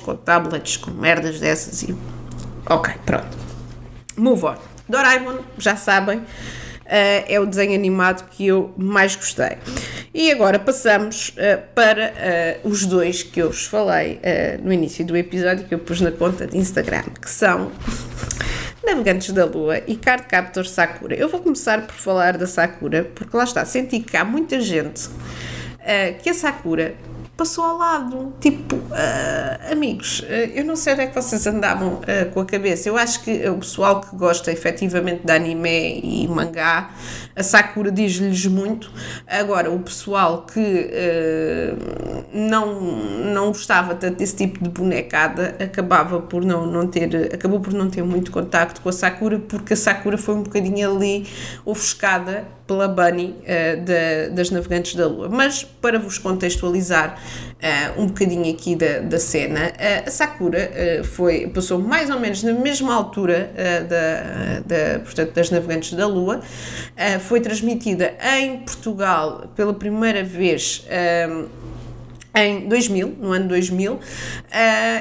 com 0.01 0.15
tablets, 0.15 0.77
com 0.77 0.91
merdas 0.91 1.39
dessas 1.39 1.83
e... 1.83 1.95
Ok, 2.69 2.93
pronto. 3.05 3.37
Move 4.17 4.45
on. 4.45 4.55
Doraemon, 4.91 5.39
já 5.57 5.75
sabem, 5.75 6.19
uh, 6.19 6.25
é 6.85 7.39
o 7.39 7.45
desenho 7.45 7.73
animado 7.73 8.29
que 8.29 8.47
eu 8.47 8.73
mais 8.77 9.15
gostei. 9.15 9.57
E 10.13 10.29
agora 10.29 10.59
passamos 10.59 11.29
uh, 11.29 11.61
para 11.73 12.59
uh, 12.63 12.69
os 12.69 12.85
dois 12.85 13.23
que 13.23 13.41
eu 13.41 13.49
vos 13.49 13.65
falei 13.65 14.19
no 14.61 14.71
início 14.71 15.05
do 15.05 15.15
episódio, 15.15 15.65
que 15.65 15.73
eu 15.73 15.79
pus 15.79 16.01
na 16.01 16.11
conta 16.11 16.45
de 16.45 16.57
Instagram, 16.57 17.03
que 17.21 17.29
são 17.29 17.71
Navegantes 18.85 19.31
da 19.31 19.45
Lua 19.45 19.81
e 19.87 19.95
Card 19.95 20.25
Captor 20.27 20.67
Sakura. 20.67 21.15
Eu 21.15 21.29
vou 21.29 21.39
começar 21.39 21.87
por 21.87 21.95
falar 21.95 22.37
da 22.37 22.45
Sakura, 22.45 23.09
porque 23.15 23.35
lá 23.35 23.45
está, 23.45 23.63
senti 23.63 24.01
que 24.01 24.17
há 24.17 24.25
muita 24.25 24.59
gente 24.59 25.09
que 26.21 26.29
a 26.29 26.33
Sakura 26.33 26.93
passou 27.41 27.63
ao 27.63 27.75
lado. 27.75 28.33
Tipo, 28.39 28.75
uh, 28.75 29.71
amigos, 29.71 30.19
uh, 30.19 30.25
eu 30.53 30.63
não 30.63 30.75
sei 30.75 30.93
onde 30.93 31.01
é 31.01 31.07
que 31.07 31.15
vocês 31.15 31.47
andavam 31.47 31.93
uh, 31.93 32.31
com 32.31 32.41
a 32.41 32.45
cabeça. 32.45 32.87
Eu 32.87 32.95
acho 32.95 33.23
que 33.23 33.49
o 33.49 33.57
pessoal 33.57 33.99
que 33.99 34.15
gosta 34.15 34.51
efetivamente 34.51 35.25
de 35.25 35.31
anime 35.31 36.01
e 36.03 36.27
mangá, 36.27 36.91
a 37.35 37.41
Sakura 37.41 37.91
diz-lhes 37.91 38.45
muito. 38.45 38.91
Agora, 39.25 39.71
o 39.71 39.79
pessoal 39.79 40.45
que 40.45 40.91
não, 42.31 42.79
não 43.33 43.47
gostava 43.47 43.95
tanto 43.95 44.17
desse 44.17 44.35
tipo 44.35 44.63
de 44.63 44.69
bonecada 44.69 45.55
acabava 45.59 46.19
por 46.19 46.45
não, 46.45 46.67
não 46.67 46.85
ter, 46.85 47.33
acabou 47.33 47.59
por 47.59 47.73
não 47.73 47.89
ter 47.89 48.03
muito 48.03 48.31
contacto 48.31 48.81
com 48.81 48.89
a 48.89 48.93
Sakura, 48.93 49.39
porque 49.39 49.73
a 49.73 49.77
Sakura 49.77 50.17
foi 50.17 50.35
um 50.35 50.43
bocadinho 50.43 50.91
ali 50.91 51.27
ofuscada 51.65 52.45
pela 52.71 52.87
Bunny 52.87 53.35
uh, 53.41 54.33
das 54.33 54.49
Navegantes 54.49 54.95
da 54.95 55.05
Lua. 55.05 55.27
Mas 55.27 55.63
para 55.63 55.99
vos 55.99 56.17
contextualizar 56.17 57.17
uh, 57.17 58.01
um 58.01 58.07
bocadinho 58.07 58.49
aqui 58.49 58.77
da, 58.77 58.99
da 58.99 59.19
cena, 59.19 59.67
uh, 59.67 60.07
a 60.07 60.09
Sakura 60.09 60.71
foi, 61.03 61.47
passou 61.47 61.79
mais 61.79 62.09
ou 62.09 62.17
menos 62.19 62.43
na 62.43 62.53
mesma 62.53 62.93
altura 62.93 63.51
da, 63.89 64.61
da, 64.65 64.99
portanto, 64.99 65.33
das 65.33 65.49
Navegantes 65.49 65.93
da 65.93 66.07
Lua, 66.07 66.41
foi 67.21 67.41
transmitida 67.41 68.13
em 68.37 68.59
Portugal 68.59 69.49
pela 69.55 69.73
primeira 69.73 70.23
vez 70.23 70.85
em 72.33 72.67
2000, 72.67 73.15
no 73.19 73.31
ano 73.31 73.47
2000, 73.49 73.93
uh, 73.93 73.99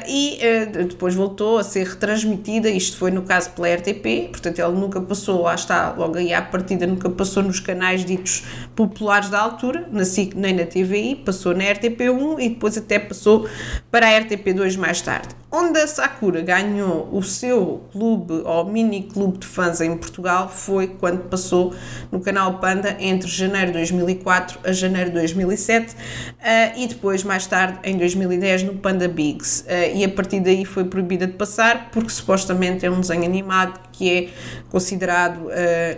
e 0.07 0.39
uh, 0.43 0.85
depois 0.87 1.15
voltou 1.15 1.59
a 1.59 1.65
ser 1.65 1.87
retransmitida, 1.87 2.69
isto 2.69 2.97
foi 2.97 3.11
no 3.11 3.23
caso 3.23 3.51
pela 3.51 3.73
RTP, 3.73 4.31
portanto 4.31 4.59
ele 4.59 4.73
nunca 4.73 5.01
passou, 5.01 5.43
lá 5.43 5.55
está, 5.55 5.95
logo 5.97 6.19
aí 6.19 6.33
à 6.33 6.43
partida, 6.43 6.87
nunca 6.87 7.09
passou 7.09 7.43
nos 7.43 7.61
canais 7.61 8.05
ditos 8.05 8.45
populares 8.75 9.29
da 9.29 9.41
altura, 9.41 9.89
na 9.93 10.05
SIC 10.05 10.35
nem 10.35 10.55
na 10.55 10.65
TVI, 10.65 11.17
passou 11.17 11.55
na 11.55 11.65
RTP1 11.65 12.41
e 12.41 12.49
depois 12.49 12.77
até 12.77 12.99
passou 12.99 13.49
para 13.91 14.09
a 14.09 14.21
RTP2 14.21 14.77
mais 14.77 15.01
tarde 15.01 15.39
onde 15.52 15.80
a 15.80 15.87
Sakura 15.87 16.40
ganhou 16.42 17.09
o 17.12 17.23
seu 17.23 17.83
clube 17.92 18.42
ou 18.45 18.64
mini 18.64 19.02
clube 19.02 19.38
de 19.38 19.47
fãs 19.47 19.80
em 19.80 19.97
Portugal 19.97 20.49
foi 20.49 20.87
quando 20.87 21.28
passou 21.28 21.75
no 22.12 22.21
canal 22.21 22.59
Panda 22.59 22.97
entre 23.00 23.28
janeiro 23.28 23.69
de 23.69 23.73
2004 23.78 24.61
a 24.64 24.73
janeiro 24.73 25.11
de 25.11 25.16
2007 25.16 25.92
uh, 25.92 25.97
eh, 26.40 26.73
e 26.76 26.87
depois 26.87 27.25
mais 27.25 27.47
tarde 27.47 27.78
em 27.83 27.97
2010 27.97 28.62
no 28.64 28.75
Panda 28.75 29.09
Bigs 29.09 29.62
uh, 29.62 29.97
e 29.97 30.04
a 30.04 30.09
partir 30.09 30.40
daí 30.40 30.64
foi 30.64 30.85
proibida 30.85 31.26
de 31.26 31.33
passar 31.33 31.90
porque 31.90 32.11
supostamente 32.11 32.87
é 32.87 32.90
um 32.90 33.00
desenho 33.00 33.25
animado 33.25 33.80
que 33.92 34.11
é 34.11 34.28
considerado 34.71 35.47
uh, 35.47 35.50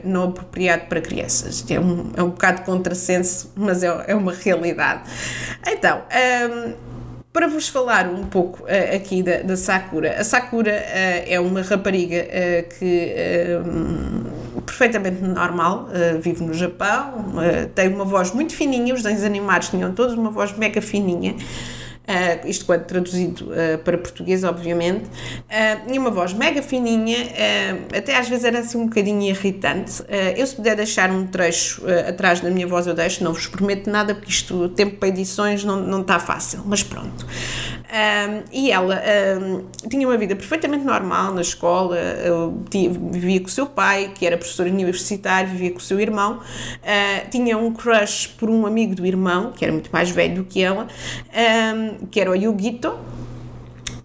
não 0.02 0.25
apropriado 0.25 0.87
para 0.87 1.00
crianças. 1.00 1.64
É 1.71 1.78
um, 1.78 2.11
é 2.16 2.23
um 2.23 2.30
bocado 2.30 2.62
contrassenso, 2.62 3.52
mas 3.54 3.82
é, 3.82 4.04
é 4.09 4.14
uma 4.14 4.32
realidade. 4.32 5.09
Então, 5.66 5.99
um, 5.99 6.16
ehm, 6.16 6.75
para 7.33 7.49
vos 7.49 7.69
falar 7.69 8.07
um 8.07 8.25
pouco 8.25 8.62
uh, 8.65 8.97
aqui 8.97 9.23
da, 9.23 9.39
da, 9.43 9.57
Sakura, 9.57 10.21
a 10.21 10.25
Sakura 10.25 10.71
uh, 10.71 11.25
é 11.27 11.41
uma 11.41 11.62
rapariga 11.62 12.27
uh, 12.27 12.79
que 12.79 13.15
perfeitamente 14.67 15.23
normal, 15.23 15.89
vive 16.21 16.45
no 16.45 16.55
Japão, 16.55 17.35
tem 17.75 17.89
uma 17.89 18.05
voz 18.05 18.33
muito 18.33 18.55
fininha, 18.55 18.95
os 18.95 19.03
desenhos 19.03 19.25
animados 19.25 19.69
tinham 19.69 19.93
todos 19.93 20.15
uma 20.15 20.31
voz 20.31 20.57
mega 20.57 20.81
fininha. 20.81 21.35
Uh, 22.02 22.49
isto 22.49 22.66
quando 22.66 22.85
traduzido 22.85 23.44
uh, 23.44 23.78
para 23.78 23.97
português, 23.97 24.42
obviamente, 24.42 25.04
uh, 25.04 25.92
e 25.92 25.97
uma 25.97 26.11
voz 26.11 26.32
mega 26.32 26.61
fininha, 26.61 27.16
até 27.97 28.16
às 28.16 28.28
vezes 28.28 28.44
era 28.44 28.59
assim 28.59 28.76
um 28.76 28.87
bocadinho 28.87 29.23
irritante. 29.23 30.02
eu, 30.37 30.47
se 30.47 30.56
puder 30.56 30.75
deixar 30.75 31.11
um 31.11 31.26
trecho 31.26 31.82
atrás 32.09 32.40
da 32.40 32.50
minha 32.50 32.66
voz, 32.66 32.87
eu 32.87 32.94
deixo, 32.94 33.23
não 33.23 33.32
vos 33.32 33.47
prometo 33.47 33.88
nada, 33.88 34.14
porque 34.14 34.30
isto, 34.30 34.64
o 34.64 34.68
tempo 34.68 34.97
para 34.97 35.09
edições 35.09 35.64
não, 35.64 35.76
não 35.76 36.00
está 36.00 36.18
fácil, 36.18 36.62
mas 36.64 36.82
pronto. 36.82 37.26
e 38.52 38.71
ela 38.71 39.00
tinha 39.88 40.06
uma 40.06 40.16
vida 40.16 40.35
perfeitamente 40.35 40.85
normal 40.85 41.32
na 41.35 41.40
escola, 41.40 41.97
vivia 43.11 43.40
com 43.40 43.47
o 43.47 43.50
seu 43.50 43.66
pai, 43.66 44.12
que 44.14 44.26
era 44.26 44.37
professor 44.37 44.66
universitário, 44.66 45.50
vivia 45.50 45.71
com 45.71 45.78
o 45.78 45.82
seu 45.82 46.00
irmão, 46.00 46.40
tinha 47.30 47.56
um 47.56 47.73
crush 47.73 48.28
por 48.38 48.50
um 48.50 48.66
amigo 48.66 48.94
do 48.94 49.06
irmão, 49.06 49.52
que 49.52 49.64
era 49.64 49.73
muito 49.73 49.90
mais 49.92 50.11
velho 50.11 50.37
do 50.37 50.44
que 50.44 50.62
ela 50.62 50.88
que 52.11 52.20
era 52.20 52.30
o 52.30 52.37
Yugito. 52.37 52.90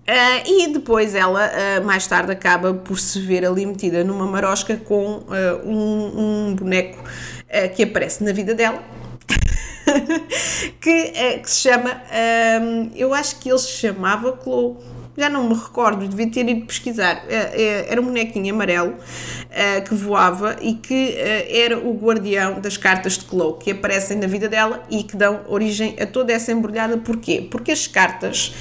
Uh, 0.08 0.41
e 0.46 0.67
depois 0.72 1.13
ela, 1.13 1.50
uh, 1.50 1.86
mais 1.86 2.08
tarde, 2.08 2.32
acaba 2.32 2.74
por 2.74 2.98
se 2.98 3.20
ver 3.20 3.46
ali 3.46 3.65
metida 3.65 4.06
numa 4.06 4.25
marosca 4.25 4.77
com 4.77 5.17
uh, 5.17 5.25
um, 5.65 6.48
um, 6.50 6.56
boneco 6.56 7.03
que 7.75 7.84
aparece 7.84 8.24
na 8.24 8.32
vida 8.32 8.53
dela. 8.53 8.82
que, 10.82 11.12
que, 11.39 11.50
se 11.50 11.62
chama, 11.62 12.01
eu 12.94 13.13
acho 13.13 13.39
que 13.39 13.50
ele 13.50 13.58
se 13.58 13.72
chamava 13.72 14.38
Chloe, 14.44 14.75
já 15.18 15.30
não 15.30 15.50
me 15.50 15.56
recordo, 15.56 16.08
devia 16.08 16.30
ter 16.30 16.48
ido 16.48 16.66
pesquisar. 16.68 17.24
Era 17.28 18.00
um 18.00 18.06
bonequinho 18.06 18.54
amarelo 18.54 18.94
que 19.88 19.96
voava 19.96 20.58
e 20.62 20.76
que 20.76 21.18
era 21.50 21.80
o 21.80 21.94
guardião 21.94 22.60
das 22.62 22.78
cartas 22.78 23.18
de 23.18 23.26
Chloe, 23.26 23.58
que 23.60 23.72
aparecem 23.72 24.18
na 24.18 24.28
vida 24.28 24.48
dela 24.48 24.84
e 24.90 25.04
que 25.04 25.18
dão 25.18 25.42
origem 25.48 25.96
a 26.00 26.06
toda 26.06 26.32
essa 26.32 26.52
embrulhada. 26.52 26.98
Porquê? 26.98 27.48
Porque 27.50 27.72
as 27.72 27.88
cartas, 27.88 28.54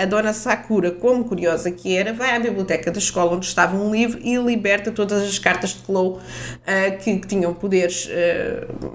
a, 0.00 0.04
dona 0.06 0.32
Sakura, 0.32 0.90
como 0.90 1.24
curiosa 1.24 1.70
que 1.70 1.94
era, 1.94 2.14
vai 2.14 2.34
à 2.34 2.38
biblioteca 2.38 2.90
da 2.90 2.98
escola 2.98 3.36
onde 3.36 3.46
estava 3.46 3.76
um 3.76 3.92
livro 3.92 4.18
e 4.24 4.36
liberta 4.36 4.90
todas 4.90 5.22
as 5.22 5.38
cartas 5.38 5.70
de 5.70 5.84
Chloe 5.84 6.18
que, 7.04 7.18
tinham 7.26 7.52
poderes 7.52 8.08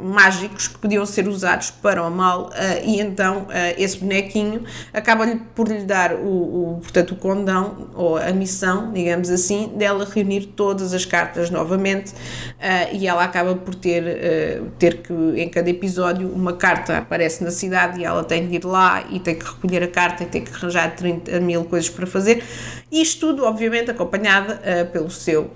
mágicos 0.02 0.68
que 0.68 0.78
podiam 0.80 1.06
ser 1.06 1.28
usados 1.28 1.70
para 1.70 2.04
o 2.04 2.10
mal 2.10 2.50
e 2.84 3.00
então 3.00 3.48
esse 3.78 4.00
bonequinho 4.00 4.64
acaba 4.92 5.28
por 5.54 5.68
lhe 5.68 5.84
dar 5.84 6.14
o, 6.16 6.47
o, 6.48 6.80
portanto, 6.82 7.12
o 7.12 7.16
condão, 7.16 7.89
ou 7.94 8.18
a 8.18 8.32
missão, 8.32 8.92
digamos 8.94 9.30
assim, 9.30 9.72
dela 9.75 10.08
reunir 10.10 10.48
todas 10.48 10.94
as 10.94 11.06
cartas 11.06 11.50
novamente 11.50 12.12
uh, 12.12 12.94
e 12.94 13.08
ela 13.08 13.24
acaba 13.24 13.56
por 13.56 13.75
ter, 13.75 14.04
uh, 14.04 14.66
ter 14.80 14.98
que, 14.98 15.13
em 15.36 15.50
cada 15.50 15.70
episódio, 15.70 16.30
uma 16.30 16.54
carta 16.54 16.98
aparece 16.98 17.44
na 17.44 17.51
cidade 17.51 18.00
e 18.00 18.06
ela 18.06 18.24
tem 18.24 18.48
de 18.48 18.56
ir 18.56 18.66
lá 18.66 19.04
e 19.10 19.20
tem 19.20 19.36
que 19.36 19.46
recolher 19.46 19.84
a 19.84 19.88
carta 19.88 20.24
e 20.24 20.25
tem 20.25 20.44
que 20.44 20.54
arranjar 20.54 20.96
30 20.96 21.39
mil 21.42 21.66
coisas 21.66 21.89
para 21.89 22.08
fazer. 22.08 22.44
Isto 22.92 23.27
tudo, 23.27 23.44
obviamente, 23.44 23.92
acompanhada 23.92 24.62
uh, 24.62 24.92
pelo 24.92 25.10
seu 25.10 25.51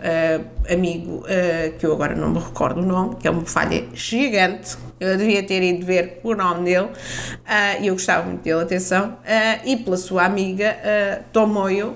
amigo, 0.70 1.24
que 1.80 1.86
eu 1.86 1.94
agora 1.94 2.16
não 2.16 2.30
me 2.30 2.40
recordo 2.40 2.82
o 2.82 2.86
nome, 2.86 3.16
que 3.16 3.28
é 3.28 3.32
uma 3.32 3.46
falha 3.46 3.86
gigante, 3.94 4.78
eu 5.00 5.18
devia 5.18 5.42
ter 5.44 5.62
ido 5.64 5.86
ver 5.86 6.20
o 6.24 6.34
nome 6.36 6.66
dele 6.66 6.90
e 7.82 7.88
eu 7.88 7.94
gostava 7.94 8.26
muito 8.26 8.42
dele, 8.42 8.62
atenção, 8.62 9.18
e 9.66 9.78
pela 9.78 9.98
sua 9.98 10.26
amiga 10.26 10.78
Tomoyo, 11.32 11.96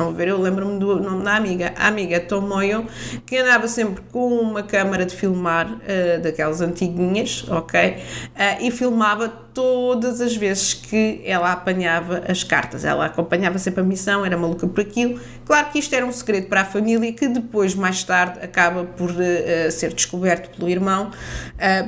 Vamos 0.00 0.16
ver, 0.16 0.28
eu 0.28 0.40
lembro-me 0.40 0.78
do 0.78 0.98
nome 0.98 1.22
da 1.24 1.36
amiga, 1.36 1.74
a 1.76 1.88
amiga 1.88 2.18
Tomoyo, 2.20 2.86
que 3.26 3.36
andava 3.36 3.68
sempre 3.68 4.02
com 4.10 4.28
uma 4.28 4.62
câmara 4.62 5.04
de 5.04 5.14
filmar, 5.14 5.70
uh, 5.70 6.22
daquelas 6.22 6.62
antiguinhas, 6.62 7.44
ok? 7.50 7.96
Uh, 7.96 8.64
e 8.64 8.70
filmava 8.70 9.28
todas 9.28 10.22
as 10.22 10.34
vezes 10.34 10.72
que 10.72 11.20
ela 11.22 11.52
apanhava 11.52 12.22
as 12.26 12.42
cartas. 12.42 12.82
Ela 12.82 13.04
acompanhava 13.04 13.58
sempre 13.58 13.82
a 13.82 13.84
missão, 13.84 14.24
era 14.24 14.38
maluca 14.38 14.66
por 14.66 14.80
aquilo. 14.80 15.20
Claro 15.44 15.68
que 15.70 15.78
isto 15.78 15.94
era 15.94 16.06
um 16.06 16.12
segredo 16.12 16.46
para 16.46 16.62
a 16.62 16.64
família 16.64 17.12
que 17.12 17.28
depois, 17.28 17.74
mais 17.74 18.02
tarde, 18.02 18.38
acaba 18.42 18.84
por 18.84 19.10
uh, 19.10 19.70
ser 19.70 19.92
descoberto 19.92 20.56
pelo 20.56 20.70
irmão, 20.70 21.10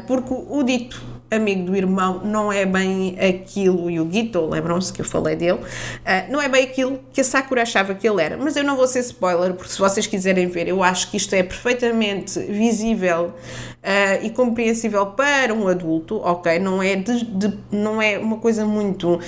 porque 0.07 0.35
o 0.35 0.63
dito 0.63 1.03
amigo 1.35 1.65
do 1.65 1.77
irmão 1.77 2.21
não 2.25 2.53
é 2.53 2.67
bem 2.67 3.17
aquilo, 3.19 3.91
e 3.91 3.99
o 3.99 4.11
Gito, 4.11 4.47
lembram-se 4.47 4.93
que 4.93 5.01
eu 5.01 5.05
falei 5.05 5.37
dele, 5.37 5.61
uh, 5.61 6.31
não 6.31 6.41
é 6.41 6.49
bem 6.49 6.65
aquilo 6.65 7.01
que 7.13 7.21
a 7.21 7.25
Sakura 7.25 7.63
achava 7.63 7.95
que 7.95 8.09
ele 8.09 8.23
era. 8.23 8.37
Mas 8.37 8.57
eu 8.57 8.65
não 8.65 8.77
vou 8.77 8.87
ser 8.87 9.01
spoiler, 9.01 9.55
porque 9.55 9.73
se 9.73 9.79
vocês 9.79 10.07
quiserem 10.07 10.47
ver, 10.47 10.69
eu 10.69 10.83
acho 10.83 11.11
que 11.11 11.17
isto 11.17 11.35
é 11.35 11.43
perfeitamente 11.43 12.39
visível 12.41 13.35
uh, 13.83 14.25
e 14.25 14.31
compreensível 14.31 15.07
para 15.07 15.53
um 15.53 15.69
adulto, 15.69 16.19
ok? 16.19 16.59
Não 16.59 16.83
é, 16.83 16.97
de, 16.97 17.25
de, 17.25 17.59
não 17.71 18.01
é 18.01 18.19
uma 18.19 18.39
coisa 18.39 18.65
muito 18.65 19.15
uh, 19.15 19.21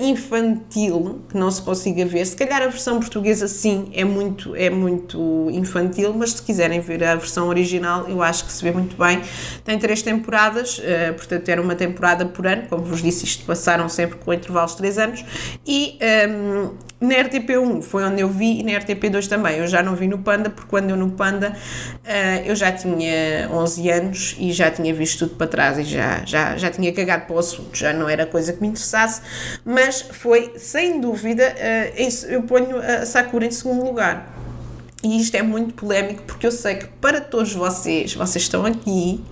infantil 0.00 1.20
que 1.28 1.36
não 1.36 1.50
se 1.50 1.62
consiga 1.62 2.04
ver. 2.04 2.26
Se 2.26 2.36
calhar 2.36 2.62
a 2.62 2.66
versão 2.66 2.98
portuguesa, 2.98 3.48
sim, 3.48 3.90
é 3.94 4.04
muito, 4.04 4.54
é 4.56 4.68
muito 4.68 5.48
infantil, 5.50 6.12
mas 6.12 6.32
se 6.32 6.42
quiserem 6.42 6.80
ver 6.80 7.04
a 7.04 7.14
versão 7.14 7.48
original, 7.48 8.08
eu 8.08 8.22
acho 8.22 8.44
que 8.44 8.52
se 8.52 8.62
vê 8.62 8.72
muito 8.72 8.96
bem. 8.96 9.22
Tem 9.64 9.78
três 9.78 10.02
temporadas, 10.02 10.78
uh, 10.78 11.14
portanto 11.14 11.48
era 11.48 11.62
uma 11.62 11.74
temporada 11.74 12.26
por 12.26 12.46
ano, 12.46 12.62
como 12.68 12.82
vos 12.82 13.02
disse, 13.02 13.24
isto 13.24 13.44
passaram 13.44 13.88
sempre 13.88 14.18
com 14.18 14.32
intervalos 14.32 14.72
de 14.72 14.78
3 14.78 14.98
anos, 14.98 15.24
e 15.66 15.98
um, 16.28 16.70
na 17.00 17.14
RTP1 17.16 17.82
foi 17.82 18.04
onde 18.04 18.22
eu 18.22 18.28
vi 18.28 18.60
e 18.60 18.62
na 18.62 18.72
RTP2 18.72 19.28
também, 19.28 19.58
eu 19.58 19.66
já 19.66 19.82
não 19.82 19.94
vi 19.94 20.08
no 20.08 20.18
Panda, 20.18 20.50
porque 20.50 20.68
quando 20.68 20.90
eu 20.90 20.96
no 20.96 21.10
Panda 21.10 21.54
eu 22.44 22.56
já 22.56 22.72
tinha 22.72 23.48
11 23.52 23.75
anos 23.90 24.36
e 24.38 24.52
já 24.52 24.70
tinha 24.70 24.92
visto 24.94 25.26
tudo 25.26 25.36
para 25.36 25.46
trás 25.46 25.78
e 25.78 25.84
já, 25.84 26.24
já, 26.24 26.56
já 26.56 26.70
tinha 26.70 26.92
cagado 26.92 27.26
para 27.26 27.36
o 27.36 27.38
assunto, 27.38 27.76
já 27.76 27.92
não 27.92 28.08
era 28.08 28.26
coisa 28.26 28.52
que 28.52 28.60
me 28.60 28.68
interessasse, 28.68 29.20
mas 29.64 30.02
foi 30.02 30.54
sem 30.56 31.00
dúvida, 31.00 31.54
uh, 31.54 32.32
eu 32.32 32.42
ponho 32.42 32.78
a 32.78 33.04
Sakura 33.06 33.46
em 33.46 33.50
segundo 33.50 33.84
lugar 33.84 34.36
e 35.06 35.20
isto 35.20 35.36
é 35.36 35.42
muito 35.42 35.74
polémico 35.74 36.24
porque 36.24 36.44
eu 36.44 36.50
sei 36.50 36.74
que 36.74 36.86
para 37.00 37.20
todos 37.20 37.52
vocês, 37.54 38.12
vocês 38.12 38.42
estão 38.42 38.66
aqui 38.66 39.22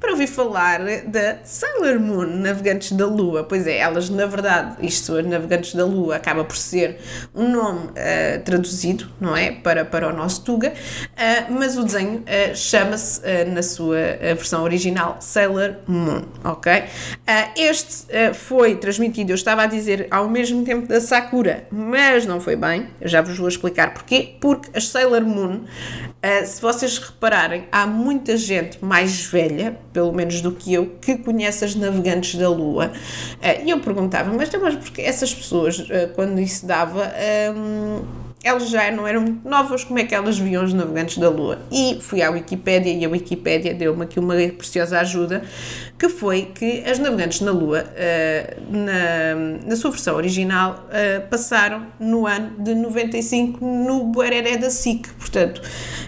para 0.00 0.10
ouvir 0.10 0.26
falar 0.26 0.80
da 1.06 1.38
Sailor 1.44 2.00
Moon, 2.00 2.26
Navegantes 2.26 2.90
da 2.90 3.06
Lua. 3.06 3.44
Pois 3.44 3.68
é, 3.68 3.78
elas, 3.78 4.10
na 4.10 4.26
verdade, 4.26 4.84
isto, 4.84 5.22
Navegantes 5.22 5.76
da 5.76 5.84
Lua, 5.84 6.16
acaba 6.16 6.42
por 6.42 6.56
ser 6.56 6.98
um 7.32 7.48
nome 7.52 7.86
uh, 7.90 8.42
traduzido, 8.44 9.08
não 9.20 9.36
é? 9.36 9.52
Para, 9.52 9.84
para 9.84 10.08
o 10.08 10.12
nosso 10.12 10.42
Tuga, 10.44 10.70
uh, 10.70 11.52
mas 11.52 11.78
o 11.78 11.84
desenho 11.84 12.18
uh, 12.18 12.56
chama-se, 12.56 13.22
na 13.46 13.62
sua 13.62 13.96
versão 14.20 14.64
original, 14.64 15.18
Sailor 15.20 15.76
Moon, 15.86 16.22
ok? 16.42 16.84
este 17.56 18.06
foi 18.34 18.76
transmitido, 18.76 19.30
eu 19.30 19.34
estava 19.34 19.62
a 19.62 19.66
dizer, 19.66 20.08
ao 20.10 20.28
mesmo 20.28 20.64
tempo 20.64 20.88
da 20.88 21.00
Sakura, 21.00 21.64
mas 21.70 22.26
não 22.26 22.40
foi 22.40 22.56
bem, 22.56 22.88
eu 23.00 23.08
já 23.08 23.22
vos 23.22 23.36
vou 23.36 23.48
explicar 23.48 23.94
porquê, 23.94 24.34
porque 24.40 24.70
as 24.74 24.88
Sailor 24.88 25.11
Moon, 25.20 25.56
uh, 25.56 26.46
se 26.46 26.60
vocês 26.60 26.98
repararem, 26.98 27.66
há 27.70 27.86
muita 27.86 28.36
gente 28.36 28.82
mais 28.84 29.26
velha, 29.26 29.76
pelo 29.92 30.12
menos 30.12 30.40
do 30.40 30.52
que 30.52 30.72
eu, 30.72 30.96
que 31.00 31.16
conhece 31.18 31.64
as 31.64 31.74
navegantes 31.74 32.34
da 32.34 32.48
Lua. 32.48 32.86
Uh, 32.86 33.66
e 33.66 33.70
eu 33.70 33.80
perguntava, 33.80 34.32
mas, 34.32 34.50
mas 34.60 34.76
porque 34.76 35.02
essas 35.02 35.34
pessoas, 35.34 35.78
uh, 35.80 36.12
quando 36.14 36.40
isso 36.40 36.66
dava. 36.66 37.12
Elas 38.44 38.68
já 38.68 38.90
não 38.90 39.06
eram 39.06 39.38
novas, 39.44 39.84
como 39.84 39.98
é 39.98 40.04
que 40.04 40.14
elas 40.14 40.38
viam 40.38 40.64
os 40.64 40.72
navegantes 40.72 41.18
da 41.18 41.28
Lua? 41.28 41.60
E 41.70 41.98
fui 42.00 42.22
à 42.22 42.30
Wikipédia 42.30 42.92
e 42.92 43.04
a 43.04 43.08
Wikipédia 43.08 43.72
deu-me 43.72 44.02
aqui 44.02 44.18
uma 44.18 44.34
preciosa 44.34 44.98
ajuda, 44.98 45.42
que 45.98 46.08
foi 46.08 46.50
que 46.54 46.82
as 46.84 46.98
navegantes 46.98 47.40
na 47.40 47.52
Lua, 47.52 47.84
uh, 47.84 48.76
na, 48.76 49.66
na 49.66 49.76
sua 49.76 49.90
versão 49.92 50.16
original, 50.16 50.88
uh, 50.88 51.28
passaram 51.28 51.86
no 52.00 52.26
ano 52.26 52.52
de 52.58 52.74
95 52.74 53.64
no 53.64 54.06
Buereré 54.06 54.56
da 54.56 54.70
SIC. 54.70 55.08
Portanto, 55.18 55.62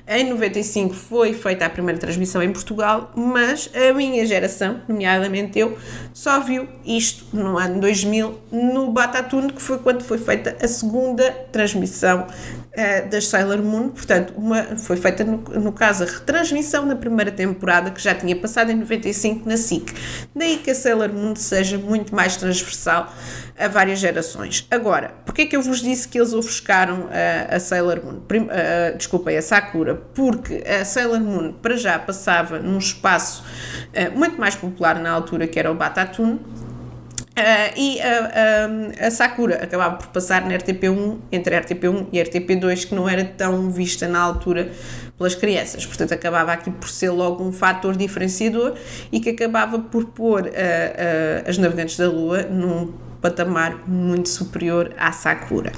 em 0.07 0.29
95 0.29 0.95
foi 0.95 1.33
feita 1.35 1.65
a 1.65 1.71
primeira 1.71 2.01
transmissão 2.01 2.43
em 2.43 2.53
Portugal, 2.53 3.13
mas 3.15 3.71
a 3.75 3.93
minha 3.93 4.27
geração, 4.27 4.81
nomeadamente 4.89 5.59
eu, 5.59 5.79
só 6.13 6.41
viu 6.41 6.67
isto 6.85 7.25
no 7.33 7.57
ano 7.59 7.81
2000 7.81 8.39
no 8.51 8.91
Batatune, 8.91 9.53
que 9.53 9.63
foi 9.63 9.79
quando 9.79 10.03
foi 10.03 10.19
feita 10.19 10.57
a 10.61 10.67
segunda 10.67 11.31
transmissão 11.53 12.24
uh, 12.27 13.09
das 13.09 13.29
Sailor 13.29 13.63
Moon, 13.63 13.91
portanto, 13.91 14.35
uma, 14.37 14.63
foi 14.77 14.97
feita 14.97 15.25
no, 15.25 15.39
no 15.39 15.73
caso 15.73 16.05
a 16.05 16.07
retransmissão 16.07 16.87
da 16.87 16.97
primeira 16.97 17.31
temporada 17.31 17.91
que 17.91 18.01
já 18.01 18.15
tinha 18.15 18.35
passado 18.37 18.71
em 18.71 18.77
95 18.77 19.49
na 19.49 19.57
SIC. 19.57 19.93
Daí 20.35 20.59
que 20.59 20.71
a 20.71 20.75
Sailor 20.75 21.13
Moon 21.13 21.35
seja 21.37 21.79
muito 21.79 22.15
mais 22.15 22.37
transversal 22.37 23.13
a 23.59 23.69
várias 23.69 23.99
gerações. 23.99 24.67
Agora, 24.71 25.15
porquê 25.25 25.43
é 25.43 25.47
que 25.47 25.57
eu 25.57 25.63
vos 25.63 25.81
disse 25.81 26.09
que 26.09 26.19
eles 26.19 26.33
ofuscaram 26.33 27.09
a, 27.11 27.57
a 27.57 27.61
Sailor 27.61 28.05
Moon? 28.05 28.21
Prim, 28.21 28.43
uh, 28.43 28.97
desculpem, 28.97 29.37
a 29.37 29.43
Sakura, 29.43 29.95
porque 30.15 30.65
a 30.67 30.85
Sailor 30.85 31.21
Moon 31.21 31.53
para 31.53 31.77
já 31.77 31.99
passava 31.99 32.59
num 32.59 32.79
espaço 32.79 33.45
muito 34.15 34.41
mais 34.41 34.57
popular 34.57 34.99
na 34.99 35.11
altura 35.11 35.47
que 35.47 35.59
era 35.59 35.71
o 35.71 35.75
Batatune 35.75 36.41
Uh, 37.37 37.77
e 37.77 37.99
uh, 37.99 39.07
a 39.07 39.11
Sakura 39.11 39.57
acabava 39.57 39.97
por 39.97 40.07
passar 40.07 40.43
na 40.43 40.55
RTP1, 40.55 41.19
entre 41.33 41.57
a 41.57 41.63
RTP1 41.63 42.07
e 42.13 42.21
a 42.21 42.25
RTP2, 42.25 42.87
que 42.87 42.95
não 42.95 43.09
era 43.09 43.25
tão 43.25 43.71
vista 43.71 44.07
na 44.07 44.21
altura 44.21 44.71
pelas 45.19 45.35
crianças. 45.35 45.85
Portanto, 45.85 46.15
acabava 46.15 46.53
aqui 46.53 46.71
por 46.71 46.89
ser 46.89 47.11
logo 47.11 47.43
um 47.43 47.51
fator 47.51 47.97
diferenciador 47.97 48.75
e 49.11 49.19
que 49.19 49.31
acabava 49.31 49.81
por 49.81 50.05
pôr 50.07 50.43
uh, 50.43 51.49
as 51.49 51.59
Navegantes 51.59 51.97
da 51.97 52.09
Lua 52.09 52.43
num 52.43 52.95
patamar 53.25 53.89
muito 53.89 54.29
superior 54.29 54.93
à 54.99 55.11
Sakura. 55.11 55.73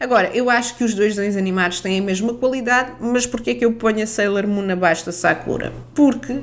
Agora, 0.00 0.30
eu 0.34 0.50
acho 0.50 0.76
que 0.76 0.82
os 0.82 0.94
dois 0.94 1.14
desenhos 1.14 1.36
animados 1.36 1.80
têm 1.80 2.00
a 2.00 2.02
mesma 2.02 2.34
qualidade, 2.34 2.94
mas 3.00 3.24
porquê 3.24 3.50
é 3.50 3.54
que 3.54 3.64
eu 3.64 3.72
ponho 3.74 4.02
a 4.02 4.06
Sailor 4.06 4.48
Moon 4.48 4.68
abaixo 4.68 5.06
da 5.06 5.12
Sakura? 5.12 5.72
Porque 5.94 6.40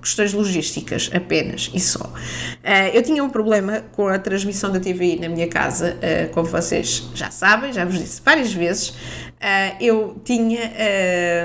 questões 0.00 0.32
logísticas 0.32 1.10
apenas 1.12 1.70
e 1.74 1.80
só. 1.80 2.04
Uh, 2.04 2.90
eu 2.92 3.02
tinha 3.02 3.22
um 3.22 3.28
problema 3.28 3.84
com 3.92 4.08
a 4.08 4.18
transmissão 4.18 4.72
da 4.72 4.80
TVI 4.80 5.20
na 5.20 5.28
minha 5.28 5.48
casa, 5.48 5.96
uh, 5.96 6.32
como 6.32 6.48
vocês 6.48 7.08
já 7.14 7.30
sabem, 7.30 7.72
já 7.72 7.84
vos 7.84 7.98
disse 7.98 8.20
várias 8.24 8.52
vezes. 8.52 8.88
Uh, 8.88 9.76
eu 9.80 10.20
tinha, 10.22 10.72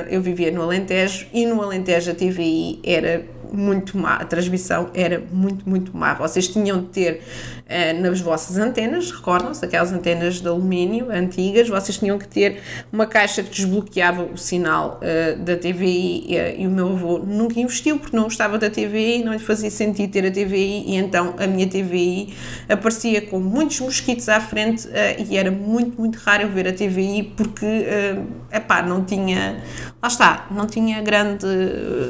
eu 0.10 0.22
vivia 0.22 0.52
no 0.52 0.62
Alentejo 0.62 1.28
e 1.32 1.46
no 1.46 1.62
Alentejo 1.62 2.12
a 2.12 2.14
TVI 2.14 2.82
era 2.84 3.26
muito 3.56 3.98
má. 3.98 4.16
A 4.16 4.26
transmissão 4.26 4.90
era 4.94 5.24
muito, 5.32 5.68
muito 5.68 5.96
má. 5.96 6.14
Vocês 6.14 6.48
tinham 6.48 6.82
de 6.82 6.88
ter 6.88 7.22
uh, 7.66 8.02
nas 8.02 8.20
vossas 8.22 8.58
antenas, 8.58 9.12
recordam-se, 9.12 9.64
aquelas 9.64 9.92
antenas 9.92 10.42
de 10.42 10.48
alumínio 10.48 11.12
antigas, 11.12 11.68
vocês 11.68 11.98
tinham 11.98 12.18
que 12.18 12.28
ter 12.28 12.62
uma 12.92 13.06
caixa 13.06 13.44
que 13.44 13.50
desbloqueava 13.50 14.24
o 14.24 14.38
sinal 14.38 15.00
uh, 15.02 15.40
da 15.40 15.56
TVI 15.56 16.28
uh, 16.30 16.62
e 16.62 16.68
o 16.68 16.70
meu 16.70 16.90
avô 16.90 17.20
nunca 17.20 17.60
investiu 17.60 18.00
porque 18.00 18.16
não 18.16 18.24
gostava 18.24 18.58
da 18.58 18.70
TVI, 18.70 19.24
não 19.24 19.34
lhe 19.34 19.40
fazia 19.40 19.70
sentido 19.70 20.12
ter 20.12 20.26
a 20.26 20.32
TVI 20.32 20.86
e 20.88 20.96
então 20.96 21.36
a 21.38 21.48
minha 21.48 21.68
TVI 21.68 22.34
aparecia 22.70 23.22
com 23.22 23.40
muitos 23.40 23.80
mosquitos 23.80 24.30
à 24.30 24.40
frente 24.40 24.88
e 25.28 25.38
era 25.38 25.52
muito, 25.52 26.00
muito 26.00 26.18
raro 26.18 26.44
eu 26.44 26.50
ver 26.50 26.68
a 26.68 26.74
TVI 26.74 27.34
porque, 27.36 27.66
uh, 27.66 28.26
epá, 28.52 28.82
não 28.82 29.04
tinha, 29.04 29.62
lá 30.02 30.08
está, 30.08 30.48
não 30.52 30.66
tinha 30.66 31.02
grande, 31.02 31.46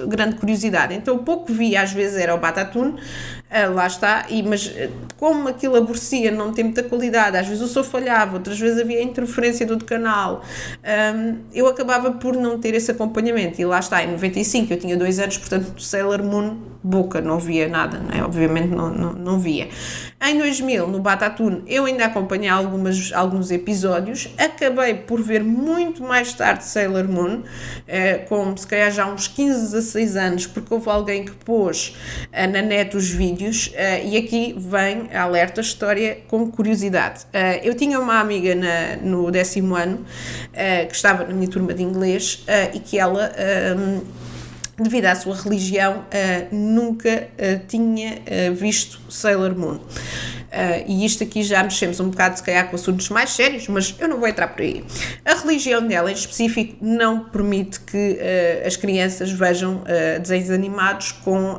grande 0.08 0.36
curiosidade. 0.36 0.94
Então 0.94 1.18
pouco 1.36 1.54
via 1.54 1.82
às 1.82 1.92
vezes 1.92 2.18
era 2.18 2.34
o 2.34 2.38
Batatune, 2.38 2.96
uh, 3.56 3.74
lá 3.74 3.88
está, 3.88 4.26
e, 4.30 4.44
mas 4.44 4.68
uh, 4.68 4.92
como 5.18 5.48
aquilo 5.48 5.76
aborrecia, 5.78 6.32
não 6.32 6.52
tem 6.52 6.66
muita 6.66 6.84
qualidade, 6.84 7.38
às 7.38 7.48
vezes 7.48 7.64
o 7.64 7.68
som 7.68 7.84
falhava, 7.84 8.36
outras 8.36 8.60
vezes 8.60 8.80
havia 8.80 9.02
interferência 9.02 9.66
do 9.66 9.74
outro 9.74 9.88
canal, 9.88 10.44
um, 11.16 11.38
eu 11.54 11.68
acabava 11.68 12.12
por 12.12 12.36
não 12.36 12.60
ter 12.60 12.74
esse 12.74 12.92
acompanhamento. 12.92 13.62
E 13.62 13.66
lá 13.66 13.80
está, 13.80 14.04
em 14.04 14.12
95 14.12 14.74
eu 14.74 14.78
tinha 14.78 14.98
dois 14.98 15.20
anos, 15.20 15.38
portanto 15.38 15.82
Sailor 15.82 16.24
Moon, 16.24 16.58
boca, 16.84 17.22
não 17.22 17.40
via 17.40 17.68
nada, 17.68 17.98
né? 17.98 18.24
obviamente 18.24 18.68
não, 18.68 18.90
não, 18.90 19.14
não 19.14 19.40
via. 19.40 19.70
Em 20.22 20.38
2000, 20.38 20.88
no 20.88 21.00
Batatune, 21.00 21.64
eu 21.68 21.86
ainda 21.86 22.06
acompanhei 22.06 22.50
algumas, 22.50 23.12
alguns 23.14 23.52
episódios, 23.52 24.30
acabei 24.38 24.96
por 24.96 25.22
ver 25.22 25.44
muito 25.44 26.02
mais 26.02 26.34
tarde 26.34 26.64
Sailor 26.64 27.08
Moon, 27.08 27.44
eh, 27.88 28.20
com 28.30 28.56
se 28.56 28.66
calhar 28.66 28.92
já 28.92 29.06
uns 29.06 29.28
15, 29.28 29.72
16 29.72 30.16
anos, 30.16 30.48
porque 30.48 30.74
houve 30.74 30.90
alguém 30.90 31.26
que 31.26 31.32
pôs 31.32 31.96
eh, 32.32 32.48
na 32.48 32.62
net 32.62 32.96
os 32.96 33.10
vídeos, 33.10 33.45
eh, 33.76 34.06
e 34.06 34.18
aqui 34.18 34.56
vem 34.58 35.10
a 35.14 35.24
alerta 35.24 35.62
história 35.62 36.20
com 36.28 36.50
curiosidade. 36.50 37.26
Eh, 37.32 37.62
eu 37.64 37.76
tinha 37.76 38.00
uma 38.00 38.20
amiga 38.20 38.56
na, 38.56 38.98
no 39.02 39.30
décimo 39.32 39.76
ano, 39.76 40.06
eh, 40.54 40.86
que 40.86 40.96
estava 40.96 41.24
na 41.24 41.34
minha 41.34 41.50
turma 41.50 41.74
de 41.74 41.84
inglês, 41.84 42.44
e 42.74 42.80
que 42.80 42.98
ela 42.98 43.32
devido 44.78 45.06
à 45.06 45.16
sua 45.16 45.36
religião, 45.36 46.00
uh, 46.00 46.56
nunca 46.56 47.28
uh, 47.34 47.66
tinha 47.68 48.16
uh, 48.16 48.54
visto 48.54 49.00
Sailor 49.10 49.56
Moon. 49.56 49.80
e 50.88 51.06
isto 51.06 51.24
aqui 51.24 51.44
já 51.44 51.64
mexemos 51.64 52.00
um 52.00 52.10
bocado, 52.10 52.38
se 52.38 52.44
calhar, 52.44 52.70
com 52.70 52.76
assuntos 52.76 53.10
mais 53.10 53.32
sérios, 53.32 53.68
mas 53.68 53.94
eu 54.00 54.08
não 54.08 54.20
vou 54.20 54.28
entrar 54.28 54.48
por 54.48 54.62
aí. 54.62 54.86
A 55.26 55.34
religião 55.36 55.86
dela, 55.86 56.10
em 56.10 56.14
específico, 56.14 56.78
não 56.82 57.26
permite 57.26 57.82
que 57.82 58.18
as 58.66 58.78
crianças 58.78 59.32
vejam 59.32 59.84
desenhos 60.22 60.50
animados 60.50 61.12
com 61.12 61.58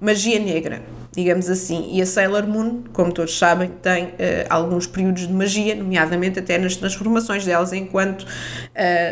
magia 0.00 0.40
negra 0.40 0.82
digamos 1.12 1.50
assim. 1.50 1.90
E 1.92 2.00
a 2.00 2.06
Sailor 2.06 2.46
Moon, 2.46 2.84
como 2.92 3.12
todos 3.12 3.38
sabem, 3.38 3.70
tem 3.82 4.04
uh, 4.04 4.08
alguns 4.48 4.86
períodos 4.86 5.26
de 5.26 5.32
magia, 5.32 5.74
nomeadamente 5.74 6.38
até 6.38 6.56
nas 6.58 6.74
transformações 6.74 7.44
delas 7.44 7.72
enquanto 7.72 8.22
uh, 8.22 8.26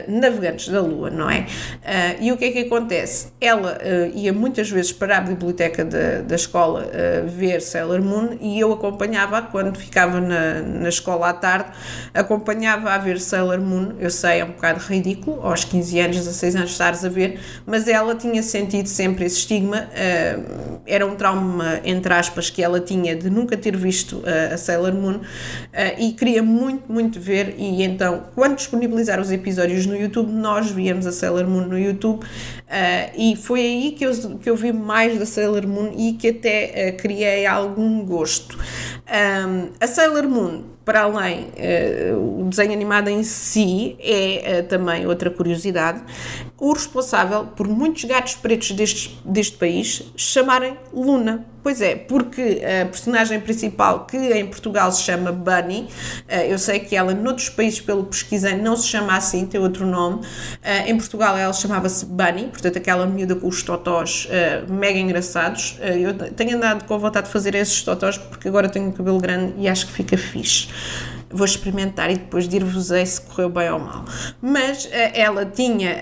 navegantes 0.08 0.68
da 0.68 0.80
Lua, 0.80 1.10
não 1.10 1.30
é? 1.30 1.40
Uh, 1.40 2.22
e 2.22 2.32
o 2.32 2.38
que 2.38 2.46
é 2.46 2.50
que 2.52 2.58
acontece? 2.60 3.28
Ela 3.40 3.78
ia 4.14 4.32
muitas 4.32 4.70
vezes 4.70 4.92
para 4.92 5.18
a 5.18 5.20
biblioteca 5.20 5.84
da, 5.84 6.22
da 6.22 6.34
escola 6.34 6.86
ver 7.26 7.60
Sailor 7.60 8.02
Moon 8.02 8.38
e 8.40 8.58
eu 8.58 8.72
acompanhava 8.72 9.42
quando 9.42 9.76
ficava 9.76 10.20
na, 10.20 10.60
na 10.60 10.88
escola 10.88 11.28
à 11.28 11.32
tarde, 11.32 11.70
acompanhava 12.14 12.90
a 12.90 12.98
ver 12.98 13.20
Sailor 13.20 13.60
Moon. 13.60 13.92
Eu 13.98 14.10
sei, 14.10 14.40
é 14.40 14.44
um 14.44 14.52
bocado 14.52 14.80
ridículo, 14.80 15.40
aos 15.42 15.64
15 15.64 16.00
anos, 16.00 16.16
16 16.16 16.56
anos 16.56 16.70
estares 16.70 17.04
a 17.04 17.08
ver, 17.08 17.40
mas 17.66 17.88
ela 17.88 18.14
tinha 18.14 18.42
sentido 18.42 18.86
sempre 18.86 19.24
esse 19.24 19.38
estigma, 19.38 19.88
era 20.86 21.06
um 21.06 21.16
trauma 21.16 21.80
entre 21.90 22.12
aspas, 22.12 22.48
que 22.50 22.62
ela 22.62 22.80
tinha 22.80 23.14
de 23.14 23.28
nunca 23.28 23.56
ter 23.56 23.76
visto 23.76 24.18
uh, 24.18 24.54
a 24.54 24.56
Sailor 24.56 24.94
Moon 24.94 25.16
uh, 25.16 25.22
e 25.98 26.12
queria 26.12 26.42
muito, 26.42 26.90
muito 26.90 27.20
ver. 27.20 27.54
E 27.58 27.82
então, 27.82 28.24
quando 28.34 28.56
disponibilizar 28.56 29.20
os 29.20 29.30
episódios 29.30 29.86
no 29.86 29.96
YouTube, 29.96 30.30
nós 30.32 30.70
víamos 30.70 31.06
a 31.06 31.12
Sailor 31.12 31.46
Moon 31.46 31.66
no 31.66 31.78
YouTube 31.78 32.22
uh, 32.22 33.12
e 33.16 33.36
foi 33.36 33.60
aí 33.60 33.92
que 33.92 34.04
eu, 34.04 34.38
que 34.38 34.48
eu 34.48 34.56
vi 34.56 34.72
mais 34.72 35.18
da 35.18 35.26
Sailor 35.26 35.66
Moon 35.66 35.92
e 35.96 36.14
que 36.14 36.28
até 36.28 36.92
criei 36.92 37.46
algum 37.46 38.04
gosto. 38.04 38.58
Um, 39.10 39.70
a 39.80 39.86
Sailor 39.86 40.28
Moon 40.28 40.62
para 40.90 41.02
além, 41.02 41.52
uh, 42.14 42.40
o 42.40 42.48
desenho 42.48 42.72
animado 42.72 43.06
em 43.06 43.22
si 43.22 43.96
é 44.00 44.58
uh, 44.64 44.68
também 44.68 45.06
outra 45.06 45.30
curiosidade, 45.30 46.02
o 46.58 46.72
responsável 46.72 47.44
por 47.44 47.68
muitos 47.68 48.02
gatos 48.02 48.34
pretos 48.34 48.72
deste, 48.72 49.16
deste 49.24 49.56
país 49.56 50.02
chamarem 50.16 50.76
Luna. 50.92 51.46
Pois 51.62 51.82
é, 51.82 51.94
porque 51.94 52.62
a 52.64 52.86
personagem 52.86 53.38
principal, 53.38 54.06
que 54.06 54.16
em 54.16 54.46
Portugal 54.46 54.90
se 54.90 55.02
chama 55.02 55.30
Bunny, 55.30 55.82
uh, 56.28 56.32
eu 56.48 56.58
sei 56.58 56.80
que 56.80 56.96
ela 56.96 57.14
noutros 57.14 57.50
países, 57.50 57.80
pelo 57.80 58.02
pesquisei, 58.04 58.56
não 58.56 58.76
se 58.76 58.88
chama 58.88 59.16
assim, 59.16 59.46
tem 59.46 59.60
outro 59.60 59.86
nome. 59.86 60.26
em 60.86 60.96
Portugal 60.96 61.36
ela 61.36 61.52
chamava-se 61.52 62.04
Bunny, 62.04 62.48
portanto 62.48 62.78
aquela 62.78 63.06
miúda 63.06 63.36
com 63.36 63.46
os 63.46 63.62
totós 63.62 64.26
mega 64.68 64.98
engraçados. 64.98 65.78
eu 66.00 66.14
tenho 66.32 66.56
andado 66.56 66.84
com 66.84 66.98
vontade 66.98 67.26
de 67.26 67.32
fazer 67.32 67.54
esses 67.54 67.80
totós 67.82 68.18
porque 68.18 68.48
agora 68.48 68.68
tenho 68.68 68.88
o 68.88 68.92
cabelo 68.92 69.20
grande 69.20 69.54
e 69.58 69.68
acho 69.68 69.86
que 69.86 69.92
fica 69.92 70.18
fixe 70.18 70.68
vou 71.32 71.44
experimentar 71.44 72.10
e 72.10 72.16
depois 72.16 72.48
dir-vos-ei 72.48 73.06
se 73.06 73.20
correu 73.20 73.48
bem 73.48 73.70
ou 73.70 73.78
mal. 73.78 74.04
Mas 74.42 74.84
uh, 74.86 74.90
ela 75.14 75.46
tinha 75.46 75.96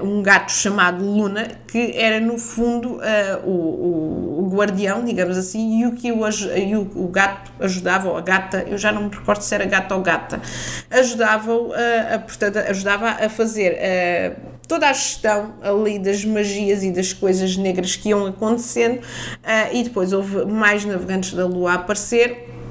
uh, 0.00 0.06
um 0.06 0.22
gato 0.22 0.50
chamado 0.50 1.04
Luna, 1.04 1.46
que 1.68 1.92
era 1.94 2.18
no 2.18 2.38
fundo 2.38 2.94
uh, 2.94 3.00
o, 3.44 4.46
o, 4.46 4.50
guardião, 4.50 5.04
digamos 5.04 5.36
assim, 5.36 5.80
e 5.80 5.86
o 5.86 5.92
que 5.92 6.10
o, 6.10 6.22
e 6.56 6.74
o, 6.74 6.90
o, 6.94 7.08
gato 7.08 7.52
ajudava, 7.60 8.08
ou 8.08 8.16
a 8.16 8.22
gata, 8.22 8.64
eu 8.66 8.78
já 8.78 8.90
não 8.90 9.04
me 9.04 9.10
recordo 9.10 9.42
se 9.42 9.54
era 9.54 9.66
gata 9.66 9.94
ou 9.94 10.00
gata, 10.00 10.40
ajudava-o 10.90 11.72
a, 11.72 12.18
portanto, 12.18 12.56
ajudava 12.58 13.08
a 13.08 13.28
fazer 13.28 13.78
toda 14.68 14.88
a 14.88 14.92
gestão 14.92 15.54
ali 15.62 15.98
das 15.98 16.24
magias 16.24 16.82
e 16.82 16.90
das 16.90 17.12
coisas 17.12 17.56
negras 17.56 17.96
que 17.96 18.10
iam 18.10 18.26
acontecendo, 18.26 19.00
e 19.72 19.82
depois 19.82 20.12
houve 20.12 20.44
mais 20.44 20.84
navegantes 20.84 21.34
da 21.34 21.46
Lua 21.46 21.72
a 21.72 21.74
aparecer 21.74 22.61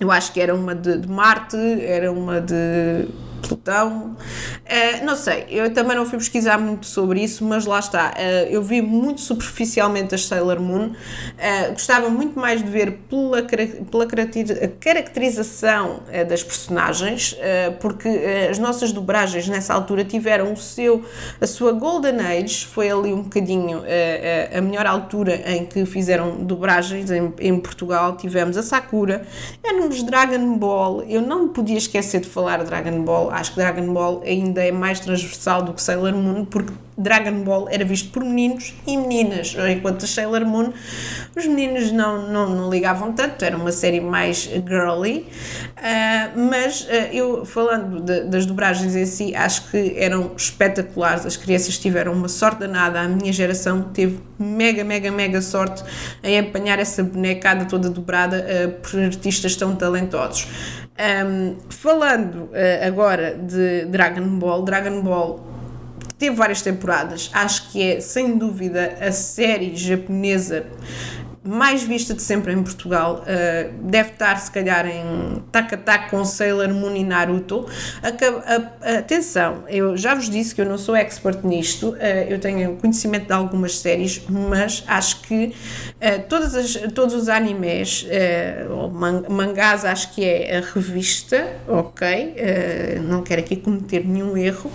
eu 0.00 0.10
acho 0.10 0.32
que 0.32 0.40
era 0.40 0.54
uma 0.54 0.74
de, 0.74 0.96
de 0.96 1.08
Marte, 1.08 1.56
era 1.56 2.10
uma 2.10 2.40
de 2.40 3.06
Plutão. 3.40 4.16
Uh, 4.64 5.04
não 5.04 5.16
sei, 5.16 5.46
eu 5.48 5.72
também 5.72 5.96
não 5.96 6.06
fui 6.06 6.18
pesquisar 6.18 6.58
muito 6.58 6.86
sobre 6.86 7.22
isso, 7.22 7.44
mas 7.44 7.66
lá 7.66 7.78
está. 7.78 8.14
Uh, 8.16 8.48
eu 8.50 8.62
vi 8.62 8.80
muito 8.82 9.20
superficialmente 9.20 10.14
a 10.14 10.18
Sailor 10.18 10.60
Moon. 10.60 10.88
Uh, 10.88 11.72
gostava 11.72 12.08
muito 12.08 12.38
mais 12.38 12.62
de 12.62 12.70
ver 12.70 13.00
pela, 13.08 13.42
pela 13.90 14.06
caracterização 14.78 16.00
das 16.28 16.42
personagens, 16.42 17.36
porque 17.80 18.08
as 18.50 18.58
nossas 18.58 18.92
dobragens 18.92 19.48
nessa 19.48 19.74
altura 19.74 20.04
tiveram 20.04 20.52
o 20.52 20.56
seu, 20.56 21.04
a 21.40 21.46
sua 21.46 21.72
Golden 21.72 22.20
Age, 22.20 22.66
foi 22.66 22.90
ali 22.90 23.12
um 23.12 23.22
bocadinho 23.22 23.82
a 24.56 24.60
melhor 24.60 24.86
altura 24.86 25.42
em 25.46 25.64
que 25.64 25.84
fizeram 25.86 26.44
dobragens 26.44 27.10
em, 27.10 27.32
em 27.38 27.58
Portugal. 27.58 28.16
Tivemos 28.16 28.56
a 28.56 28.62
Sakura, 28.62 29.22
éramos 29.62 30.02
Dragon 30.02 30.56
Ball. 30.56 31.02
Eu 31.04 31.22
não 31.22 31.48
podia 31.48 31.78
esquecer 31.78 32.20
de 32.20 32.28
falar 32.28 32.62
Dragon 32.64 33.02
Ball 33.02 33.29
acho 33.30 33.52
que 33.52 33.56
Dragon 33.56 33.92
Ball 33.92 34.22
ainda 34.24 34.64
é 34.64 34.72
mais 34.72 35.00
transversal 35.00 35.62
do 35.62 35.72
que 35.72 35.82
Sailor 35.82 36.14
Moon, 36.14 36.44
porque 36.44 36.72
Dragon 37.00 37.42
Ball 37.42 37.66
era 37.70 37.84
visto 37.84 38.10
por 38.10 38.22
meninos 38.22 38.74
e 38.86 38.96
meninas, 38.96 39.56
enquanto 39.70 40.06
Sailor 40.06 40.44
Moon 40.44 40.72
os 41.34 41.46
meninos 41.46 41.90
não, 41.90 42.28
não, 42.30 42.48
não 42.50 42.70
ligavam 42.70 43.12
tanto, 43.12 43.42
era 43.44 43.56
uma 43.56 43.72
série 43.72 44.00
mais 44.00 44.38
girly, 44.38 45.26
uh, 45.78 46.38
mas 46.38 46.82
uh, 46.82 46.88
eu 47.12 47.44
falando 47.46 48.00
de, 48.00 48.24
das 48.24 48.44
dobragens 48.44 48.94
em 48.94 49.06
si, 49.06 49.34
acho 49.34 49.70
que 49.70 49.94
eram 49.96 50.32
espetaculares, 50.36 51.24
as 51.24 51.36
crianças 51.36 51.78
tiveram 51.78 52.12
uma 52.12 52.28
sorte 52.28 52.60
danada, 52.60 53.00
a 53.00 53.08
minha 53.08 53.32
geração 53.32 53.82
teve 53.82 54.20
mega, 54.38 54.84
mega, 54.84 55.10
mega 55.10 55.40
sorte 55.40 55.82
em 56.22 56.38
apanhar 56.38 56.78
essa 56.78 57.02
bonecada 57.02 57.64
toda 57.64 57.88
dobrada 57.88 58.44
uh, 58.44 58.70
por 58.80 59.00
artistas 59.00 59.56
tão 59.56 59.74
talentosos. 59.74 60.46
Um, 61.00 61.56
falando 61.70 62.50
uh, 62.50 62.86
agora 62.86 63.34
de 63.34 63.86
Dragon 63.86 64.38
Ball, 64.38 64.62
Dragon 64.62 65.00
Ball 65.00 65.40
teve 66.18 66.36
várias 66.36 66.60
temporadas, 66.60 67.30
acho 67.32 67.70
que 67.70 67.82
é 67.82 68.00
sem 68.00 68.36
dúvida 68.36 68.98
a 69.00 69.10
série 69.10 69.74
japonesa 69.74 70.66
mais 71.42 71.82
vista 71.82 72.12
de 72.12 72.20
sempre 72.20 72.52
em 72.52 72.62
Portugal. 72.62 73.24
Uh, 73.24 73.72
deve 73.88 74.10
estar, 74.10 74.38
se 74.38 74.50
calhar, 74.50 74.86
em 74.86 75.42
tac 75.50 75.74
a 75.74 75.78
tac 75.78 76.10
com 76.10 76.24
Sailor 76.24 76.68
Moon 76.68 76.94
e 76.94 77.02
Naruto. 77.02 77.66
atenção, 78.98 79.64
eu 79.68 79.96
já 79.96 80.14
vos 80.14 80.28
disse 80.28 80.54
que 80.54 80.60
eu 80.60 80.66
não 80.66 80.76
sou 80.76 80.94
expert 80.94 81.42
nisto, 81.44 81.90
uh, 81.90 81.96
eu 82.28 82.38
tenho 82.38 82.76
conhecimento 82.76 83.26
de 83.26 83.32
algumas 83.32 83.78
séries, 83.78 84.22
mas 84.28 84.84
acho 84.86 85.22
que 85.22 85.46
uh, 85.46 86.22
todas 86.28 86.54
as, 86.54 86.74
todos 86.94 87.14
os 87.14 87.28
animes, 87.28 88.06
ou 88.70 88.90
man, 88.90 89.24
mangás, 89.28 89.84
acho 89.84 90.12
que 90.14 90.24
é 90.24 90.58
a 90.58 90.60
revista, 90.60 91.48
ok? 91.66 92.34
não 93.02 93.22
quero 93.22 93.40
aqui 93.40 93.56
cometer 93.56 94.04
nenhum 94.06 94.36
erro. 94.36 94.70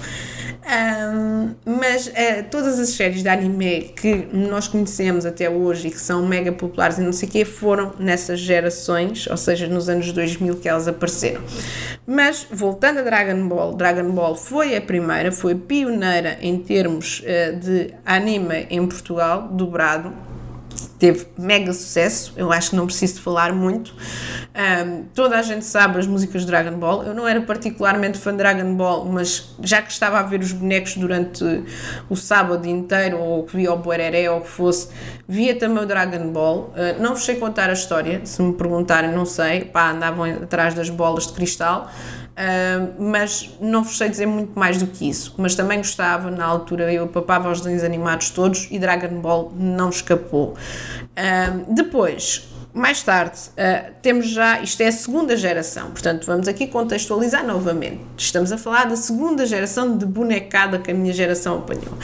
Um, 0.66 1.54
mas 1.64 2.08
uh, 2.08 2.12
todas 2.50 2.80
as 2.80 2.90
séries 2.90 3.22
de 3.22 3.30
anime 3.30 3.94
que 3.96 4.28
nós 4.34 4.68
conhecemos 4.68 5.24
até 5.24 5.48
hoje 5.48 5.90
e 5.90 5.92
que 5.92 6.00
são 6.00 6.26
mega 6.26 6.52
populares 6.52 6.98
e 6.98 7.02
não 7.02 7.14
sei 7.14 7.30
o 7.30 7.32
quê 7.32 7.46
foram 7.46 7.94
nessas 8.00 8.40
gerações, 8.40 9.28
ou 9.28 9.38
seja, 9.38 9.68
nos 9.68 9.90
anos 9.90 10.12
2000 10.12 10.56
que 10.56 10.68
elas 10.68 10.88
apareceram. 10.88 11.44
Mas 12.08 12.48
voltando 12.52 13.00
a 13.00 13.04
Dragon 13.04 13.48
Ball, 13.48 13.76
Dragon 13.76 14.10
Ball 14.10 14.36
foi 14.36 14.76
a 14.76 14.82
primeira, 14.82 15.32
foi 15.32 15.54
pioneira 15.54 16.40
em 16.42 16.58
termos 16.58 17.20
uh, 17.20 17.56
de 17.60 17.94
anime 18.04 18.66
em 18.72 18.88
Portugal, 18.88 19.48
dobrado 19.52 20.12
teve 21.00 21.28
mega 21.38 21.74
sucesso, 21.74 22.34
eu 22.38 22.52
acho 22.52 22.72
que 22.72 22.76
não 22.76 22.86
preciso 22.86 23.16
de 23.16 23.22
falar 23.22 23.54
muito. 23.54 23.94
Um, 24.56 25.04
toda 25.14 25.38
a 25.38 25.42
gente 25.42 25.66
sabe 25.66 26.00
as 26.00 26.08
músicas 26.08 26.42
de 26.42 26.48
Dragon 26.48 26.78
Ball. 26.78 27.04
Eu 27.04 27.14
não 27.14 27.28
era 27.28 27.42
particularmente 27.42 28.18
fã 28.18 28.32
de 28.32 28.38
Dragon 28.38 28.76
Ball, 28.76 29.06
mas 29.06 29.56
já 29.62 29.82
que 29.82 29.92
estava 29.92 30.20
a 30.20 30.24
ver 30.24 30.40
os 30.40 30.52
bonecos 30.52 30.96
durante 30.96 31.44
o 32.10 32.16
sábado 32.16 32.68
inteiro, 32.68 33.20
ou 33.20 33.44
que 33.44 33.56
via 33.58 33.74
o 33.74 33.78
Boereré, 33.78 34.30
ou 34.30 34.40
o 34.40 34.42
que 34.42 34.50
fosse, 34.50 34.90
via 35.28 35.58
também 35.58 35.84
o 35.84 35.86
Dragon 35.86 36.30
Ball. 36.32 36.74
Uh, 36.74 37.02
não 37.02 37.16
vos 37.16 37.26
sei 37.26 37.36
contar 37.36 37.70
a 37.70 37.74
história, 37.74 38.22
se 38.26 38.42
me 38.42 38.54
perguntarem, 38.54 39.12
não 39.12 39.26
sei. 39.26 39.66
Pá, 39.66 39.92
andavam 39.92 40.24
atrás 40.26 40.74
das 40.74 40.90
bolas 40.90 41.28
de 41.28 41.34
cristal. 41.34 41.90
Uh, 42.36 43.02
mas 43.02 43.50
não 43.62 43.82
vos 43.82 43.98
sei 43.98 44.10
dizer 44.10 44.26
muito 44.26 44.58
mais 44.60 44.78
do 44.78 44.88
que 44.88 45.10
isso. 45.10 45.34
Mas 45.38 45.56
também 45.56 45.78
gostava, 45.78 46.30
na 46.30 46.46
altura 46.46 46.92
eu 46.92 47.08
papava 47.08 47.50
os 47.50 47.62
desenhos 47.62 47.84
animados 47.84 48.30
todos 48.30 48.68
e 48.70 48.78
Dragon 48.78 49.22
Ball 49.22 49.54
não 49.56 49.90
escapou. 49.90 50.50
Uh, 50.50 51.74
depois, 51.74 52.50
mais 52.74 53.02
tarde, 53.02 53.40
uh, 53.52 53.94
temos 54.02 54.28
já, 54.28 54.60
isto 54.60 54.82
é 54.82 54.88
a 54.88 54.92
segunda 54.92 55.38
geração, 55.38 55.92
portanto 55.92 56.26
vamos 56.26 56.48
aqui 56.50 56.68
contextualizar 56.68 57.46
novamente. 57.48 58.02
Estamos 58.18 58.52
a 58.52 58.58
falar 58.58 58.86
da 58.86 58.98
segunda 58.98 59.46
geração 59.46 59.98
de 59.98 60.06
bonecada 60.06 60.78
que 60.78 60.92
a 60.92 60.94
minha 60.94 61.14
geração 61.14 61.60
apanhou. 61.60 61.98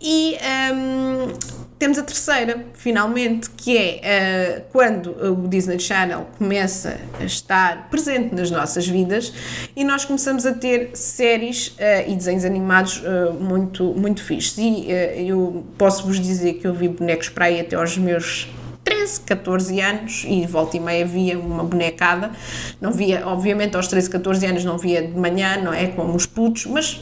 E 0.00 0.36
um, 0.74 1.59
temos 1.80 1.96
a 1.96 2.02
terceira, 2.02 2.66
finalmente, 2.74 3.48
que 3.48 3.76
é 3.78 4.58
uh, 4.60 4.70
quando 4.70 5.16
o 5.32 5.48
Disney 5.48 5.80
Channel 5.80 6.26
começa 6.36 7.00
a 7.18 7.24
estar 7.24 7.88
presente 7.88 8.34
nas 8.34 8.50
nossas 8.50 8.86
vidas 8.86 9.32
e 9.74 9.82
nós 9.82 10.04
começamos 10.04 10.44
a 10.44 10.52
ter 10.52 10.90
séries 10.92 11.68
uh, 11.68 12.06
e 12.06 12.14
desenhos 12.14 12.44
animados 12.44 12.98
uh, 12.98 13.32
muito, 13.32 13.94
muito 13.94 14.22
fixos. 14.22 14.58
E 14.58 14.90
eu 15.26 15.64
posso 15.78 16.06
vos 16.06 16.20
dizer 16.20 16.54
que 16.54 16.66
eu 16.66 16.74
vi 16.74 16.86
bonecos 16.86 17.30
para 17.30 17.46
aí 17.46 17.58
até 17.58 17.76
aos 17.76 17.96
meus 17.96 18.46
13, 18.84 19.22
14 19.22 19.80
anos 19.80 20.24
e 20.28 20.46
volta 20.46 20.76
e 20.76 20.80
meia 20.80 21.06
via 21.06 21.38
uma 21.38 21.64
bonecada. 21.64 22.30
Não 22.78 22.92
via, 22.92 23.26
obviamente, 23.26 23.74
aos 23.74 23.88
13, 23.88 24.10
14 24.10 24.44
anos 24.44 24.64
não 24.66 24.76
via 24.76 25.00
de 25.00 25.18
manhã, 25.18 25.56
não 25.56 25.72
é? 25.72 25.86
Como 25.86 26.14
os 26.14 26.26
putos, 26.26 26.66
mas 26.66 27.00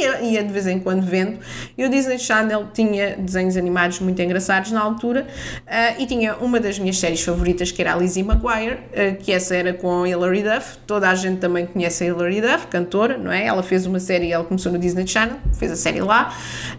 ia, 0.00 0.42
de 0.42 0.52
vez 0.52 0.66
em 0.66 0.78
quando 0.78 1.02
vendo. 1.02 1.38
E 1.76 1.84
o 1.84 1.88
Disney 1.88 2.18
Channel 2.18 2.68
tinha 2.72 3.16
desenhos 3.16 3.56
animados 3.56 4.00
muito 4.00 4.20
engraçados 4.20 4.70
na 4.72 4.80
altura 4.80 5.26
uh, 5.62 6.00
e 6.00 6.06
tinha 6.06 6.36
uma 6.36 6.60
das 6.60 6.78
minhas 6.78 6.98
séries 6.98 7.22
favoritas 7.22 7.70
que 7.70 7.80
era 7.80 7.94
a 7.94 7.96
Lizzie 7.96 8.22
McGuire, 8.22 8.74
uh, 8.74 9.16
que 9.22 9.32
essa 9.32 9.54
era 9.54 9.72
com 9.72 10.06
Hilary 10.06 10.42
Duff. 10.42 10.78
Toda 10.86 11.08
a 11.08 11.14
gente 11.14 11.38
também 11.38 11.66
conhece 11.66 12.04
a 12.04 12.06
Hilary 12.08 12.40
Duff, 12.40 12.66
cantora, 12.68 13.16
não 13.18 13.30
é? 13.30 13.46
Ela 13.46 13.62
fez 13.62 13.86
uma 13.86 14.00
série, 14.00 14.32
ela 14.32 14.44
começou 14.44 14.72
no 14.72 14.78
Disney 14.78 15.06
Channel, 15.06 15.36
fez 15.52 15.72
a 15.72 15.76
série 15.76 16.00
lá. 16.00 16.34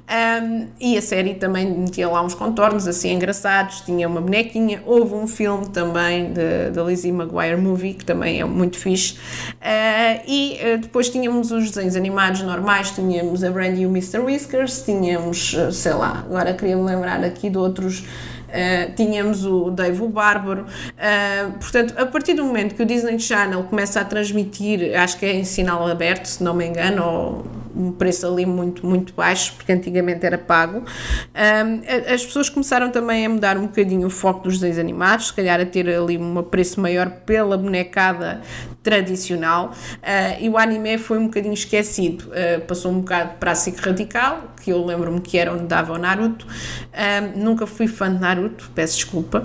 Um, 0.10 0.68
e 0.80 0.98
a 0.98 1.02
série 1.02 1.36
também 1.36 1.66
metia 1.66 2.08
lá 2.08 2.22
uns 2.22 2.36
contornos 2.36 2.88
assim 2.88 3.14
engraçados, 3.14 3.82
tinha 3.82 4.08
uma 4.08 4.22
bonequinha. 4.22 4.82
Houve 4.86 5.16
um 5.16 5.28
filme 5.28 5.70
também 5.70 6.34
da 6.74 6.84
Lizzie 6.84 7.12
McGuire 7.12 7.58
Movie, 7.58 7.94
que 7.94 8.06
também 8.06 8.42
é 8.42 8.46
muito 8.46 8.78
fixe. 8.78 9.14
Uh, 9.14 10.22
e 10.28 10.60
depois 10.82 11.10
tínhamos 11.10 11.52
os 11.52 11.72
desenhos 11.72 11.96
animados 11.96 12.42
normais, 12.42 12.92
tínhamos 13.06 13.44
a 13.44 13.52
Brandy 13.52 13.82
e 13.82 13.86
o 13.86 13.90
Mr. 13.90 14.20
Whiskers, 14.20 14.82
tínhamos, 14.82 15.54
eh, 15.54 15.72
sei 15.72 15.94
lá, 15.94 16.24
agora 16.26 16.54
queria 16.54 16.76
me 16.76 16.84
lembrar 16.84 17.24
aqui 17.24 17.50
de 17.50 17.58
outros. 17.58 18.04
Uh, 18.46 18.94
tínhamos 18.96 19.44
o 19.44 19.70
Dave 19.70 20.02
o 20.02 20.08
Bárbaro. 20.08 20.62
Uh, 20.62 21.52
portanto, 21.60 21.94
a 21.98 22.06
partir 22.06 22.36
do 22.36 22.46
momento 22.46 22.74
que 22.74 22.84
o 22.84 22.86
Disney 22.86 23.20
Channel 23.20 23.64
começa 23.64 24.00
a 24.00 24.06
transmitir, 24.06 24.98
acho 24.98 25.18
que 25.18 25.26
é 25.26 25.34
em 25.34 25.44
sinal 25.44 25.86
aberto, 25.86 26.26
se 26.26 26.42
não 26.42 26.54
me 26.54 26.66
engano, 26.66 27.04
ou 27.04 27.46
um 27.76 27.92
preço 27.92 28.26
ali 28.26 28.46
muito, 28.46 28.86
muito 28.86 29.14
baixo, 29.14 29.54
porque 29.56 29.72
antigamente 29.72 30.26
era 30.26 30.38
pago. 30.38 30.80
Um, 30.80 32.14
as 32.14 32.26
pessoas 32.26 32.50
começaram 32.50 32.90
também 32.90 33.26
a 33.26 33.30
mudar 33.30 33.58
um 33.58 33.68
bocadinho 33.68 34.08
o 34.08 34.10
foco 34.10 34.44
dos 34.44 34.56
desenhos 34.56 34.80
animados, 34.80 35.28
se 35.28 35.34
calhar 35.34 35.60
a 35.60 35.66
ter 35.66 35.90
ali 35.90 36.18
um 36.18 36.42
preço 36.44 36.80
maior 36.80 37.10
pela 37.10 37.58
bonecada 37.58 38.42
tradicional, 38.82 39.72
uh, 39.72 40.42
e 40.42 40.48
o 40.48 40.58
anime 40.58 40.98
foi 40.98 41.18
um 41.18 41.26
bocadinho 41.26 41.54
esquecido. 41.54 42.30
Uh, 42.30 42.62
passou 42.62 42.92
um 42.92 43.00
bocado 43.00 43.34
para 43.40 43.52
a 43.52 43.56
SIC 43.56 43.80
Radical, 43.80 44.54
que 44.62 44.72
eu 44.72 44.84
lembro-me 44.86 45.20
que 45.22 45.38
era 45.38 45.54
onde 45.54 45.66
dava 45.66 45.94
o 45.94 45.98
Naruto. 45.98 46.48
Um, 46.48 47.44
nunca 47.44 47.68
fui 47.68 47.88
fã 47.88 48.14
de 48.14 48.20
Naruto, 48.20 48.72
peço 48.74 48.96
desculpa. 48.96 49.42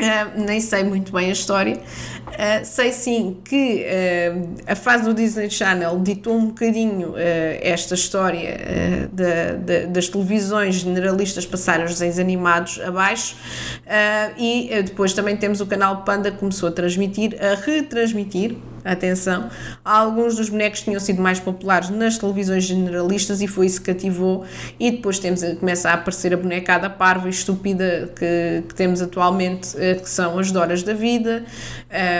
Uh, 0.00 0.40
nem 0.40 0.60
sei 0.60 0.82
muito 0.82 1.12
bem 1.12 1.28
a 1.28 1.32
história. 1.32 1.78
Uh, 2.30 2.64
sei 2.64 2.92
sim 2.92 3.38
que 3.44 3.84
uh, 3.84 4.54
a 4.66 4.76
fase 4.76 5.04
do 5.04 5.12
Disney 5.12 5.50
Channel 5.50 6.00
ditou 6.00 6.36
um 6.36 6.46
bocadinho 6.46 7.14
esta 7.60 7.94
história 7.94 8.56
de, 9.12 9.86
das 9.86 10.08
televisões 10.08 10.76
generalistas 10.76 11.44
passar 11.44 11.84
os 11.84 11.92
desenhos 11.92 12.18
animados 12.18 12.80
abaixo 12.80 13.36
e 14.38 14.70
depois 14.84 15.12
também 15.12 15.36
temos 15.36 15.60
o 15.60 15.66
canal 15.66 16.02
Panda 16.02 16.30
que 16.30 16.38
começou 16.38 16.68
a 16.68 16.72
transmitir, 16.72 17.36
a 17.42 17.54
retransmitir 17.54 18.56
atenção, 18.84 19.50
alguns 19.84 20.36
dos 20.36 20.48
bonecos 20.48 20.82
tinham 20.82 21.00
sido 21.00 21.20
mais 21.20 21.38
populares 21.38 21.90
nas 21.90 22.18
televisões 22.18 22.64
generalistas 22.64 23.40
e 23.40 23.46
foi 23.46 23.66
isso 23.66 23.80
que 23.80 23.92
cativou 23.92 24.44
e 24.78 24.90
depois 24.90 25.18
temos, 25.18 25.42
começa 25.58 25.90
a 25.90 25.94
aparecer 25.94 26.32
a 26.32 26.36
bonecada 26.36 26.88
parva 26.88 27.26
e 27.28 27.30
estúpida 27.30 28.10
que, 28.16 28.64
que 28.68 28.74
temos 28.74 29.02
atualmente, 29.02 29.76
que 29.76 30.08
são 30.08 30.38
as 30.38 30.50
Doras 30.50 30.82
da 30.82 30.94
Vida, 30.94 31.44
uh, 31.44 32.19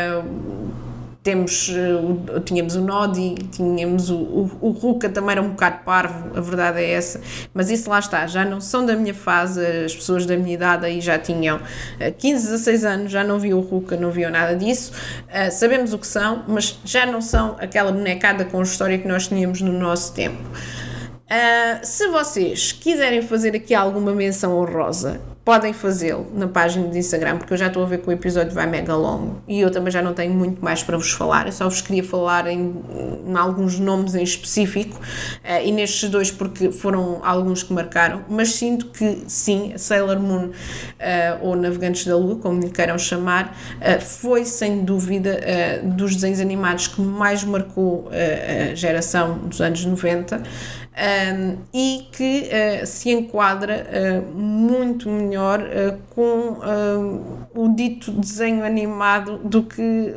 temos, 1.23 1.69
uh, 1.69 2.41
tínhamos 2.41 2.77
o 2.77 2.81
Nodi, 2.81 3.35
tínhamos 3.53 4.09
o, 4.09 4.17
o, 4.17 4.51
o 4.63 4.71
Ruka 4.71 5.09
também 5.09 5.33
era 5.33 5.43
um 5.43 5.51
bocado 5.51 5.85
parvo, 5.85 6.31
a 6.35 6.41
verdade 6.41 6.81
é 6.81 6.93
essa, 6.93 7.21
mas 7.53 7.71
isso 7.71 7.91
lá 7.91 7.99
está, 7.99 8.27
já 8.27 8.43
não 8.45 8.61
são 8.61 8.87
da 8.87 8.97
minha 8.97 9.13
fase, 9.13 9.65
as 9.85 9.95
pessoas 9.95 10.25
da 10.25 10.37
minha 10.37 10.55
idade 10.55 10.87
aí 10.87 11.01
já 11.01 11.19
tinham 11.19 11.59
uh, 11.59 12.13
15, 12.17 12.47
16 12.47 12.85
anos, 12.85 13.13
já 13.13 13.23
não 13.23 13.39
viam 13.39 13.59
o 13.59 13.63
Ruka, 13.63 13.97
não 13.97 14.11
viam 14.11 14.31
nada 14.31 14.57
disso, 14.57 14.93
uh, 15.29 15.51
sabemos 15.53 15.93
o 15.93 15.99
que 15.99 16.07
são, 16.07 16.43
mas 16.49 16.79
já 16.85 17.05
não 17.05 17.21
são 17.21 17.57
aquela 17.61 17.93
bonecada 17.93 18.45
com 18.47 18.63
história 18.63 18.97
que 18.97 19.07
nós 19.07 19.29
tínhamos 19.29 19.61
no 19.61 19.73
nosso 19.73 20.15
tempo. 20.15 20.43
Uh, 21.31 21.79
se 21.83 22.09
vocês 22.09 22.73
quiserem 22.73 23.23
fazer 23.23 23.55
aqui 23.55 23.75
alguma 23.75 24.13
menção 24.13 24.59
honrosa 24.59 25.21
podem 25.45 25.73
fazê-lo 25.73 26.31
na 26.35 26.47
página 26.47 26.87
do 26.87 26.97
Instagram, 26.97 27.39
porque 27.39 27.53
eu 27.53 27.57
já 27.57 27.69
estou 27.69 27.83
a 27.83 27.87
ver 27.87 27.99
que 27.99 28.09
o 28.09 28.13
episódio 28.13 28.53
vai 28.53 28.67
mega 28.67 28.95
longo 28.95 29.43
e 29.49 29.61
eu 29.61 29.71
também 29.71 29.91
já 29.91 30.03
não 30.03 30.13
tenho 30.13 30.35
muito 30.35 30.63
mais 30.63 30.83
para 30.83 30.97
vos 30.97 31.13
falar. 31.13 31.47
Eu 31.47 31.53
só 31.53 31.69
vos 31.69 31.81
queria 31.81 32.05
falar 32.05 32.47
em, 32.47 32.75
em 33.27 33.37
alguns 33.37 33.79
nomes 33.79 34.15
em 34.15 34.23
específico 34.23 34.97
uh, 34.99 35.65
e 35.65 35.73
nestes 35.73 36.09
dois, 36.11 36.31
porque 36.31 36.71
foram 36.71 37.21
alguns 37.25 37.63
que 37.63 37.73
marcaram, 37.73 38.23
mas 38.29 38.53
sinto 38.53 38.87
que 38.87 39.25
sim, 39.27 39.73
Sailor 39.77 40.21
Moon 40.21 40.47
uh, 40.49 40.53
ou 41.41 41.57
Navegantes 41.57 42.05
da 42.05 42.17
Lua, 42.17 42.37
como 42.37 42.61
lhe 42.61 42.71
queiram 42.71 42.99
chamar, 42.99 43.57
uh, 43.79 44.01
foi 44.01 44.45
sem 44.45 44.85
dúvida 44.85 45.41
dos 45.83 46.15
desenhos 46.15 46.41
animados 46.41 46.87
que 46.87 47.01
mais 47.01 47.45
marcou 47.45 48.11
a 48.11 48.75
geração 48.75 49.39
dos 49.39 49.61
anos 49.61 49.85
90 49.85 50.43
um, 50.97 51.59
e 51.73 52.09
que 52.13 52.49
uh, 52.51 52.87
se 52.87 53.11
enquadra 53.11 53.87
uh, 53.87 54.37
muito 54.37 55.09
melhor 55.09 55.61
uh, 55.61 55.99
com 56.11 56.59
o 57.55 57.75
dito 57.75 58.11
desenho 58.13 58.65
animado 58.65 59.39
do 59.39 59.63
que, 59.63 60.15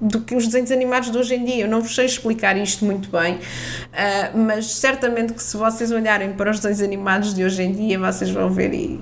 do 0.00 0.20
que 0.20 0.34
os 0.34 0.46
desenhos 0.46 0.70
animados 0.70 1.10
de 1.10 1.18
hoje 1.18 1.34
em 1.34 1.44
dia. 1.44 1.64
Eu 1.64 1.68
não 1.68 1.80
vos 1.80 1.94
sei 1.94 2.06
explicar 2.06 2.56
isto 2.56 2.84
muito 2.84 3.08
bem, 3.10 3.38
mas 4.34 4.72
certamente 4.72 5.32
que 5.32 5.42
se 5.42 5.56
vocês 5.56 5.90
olharem 5.90 6.32
para 6.32 6.50
os 6.50 6.58
desenhos 6.58 6.82
animados 6.82 7.34
de 7.34 7.44
hoje 7.44 7.62
em 7.62 7.72
dia, 7.72 7.98
vocês 7.98 8.30
vão 8.30 8.50
ver 8.50 8.74
e 8.74 9.00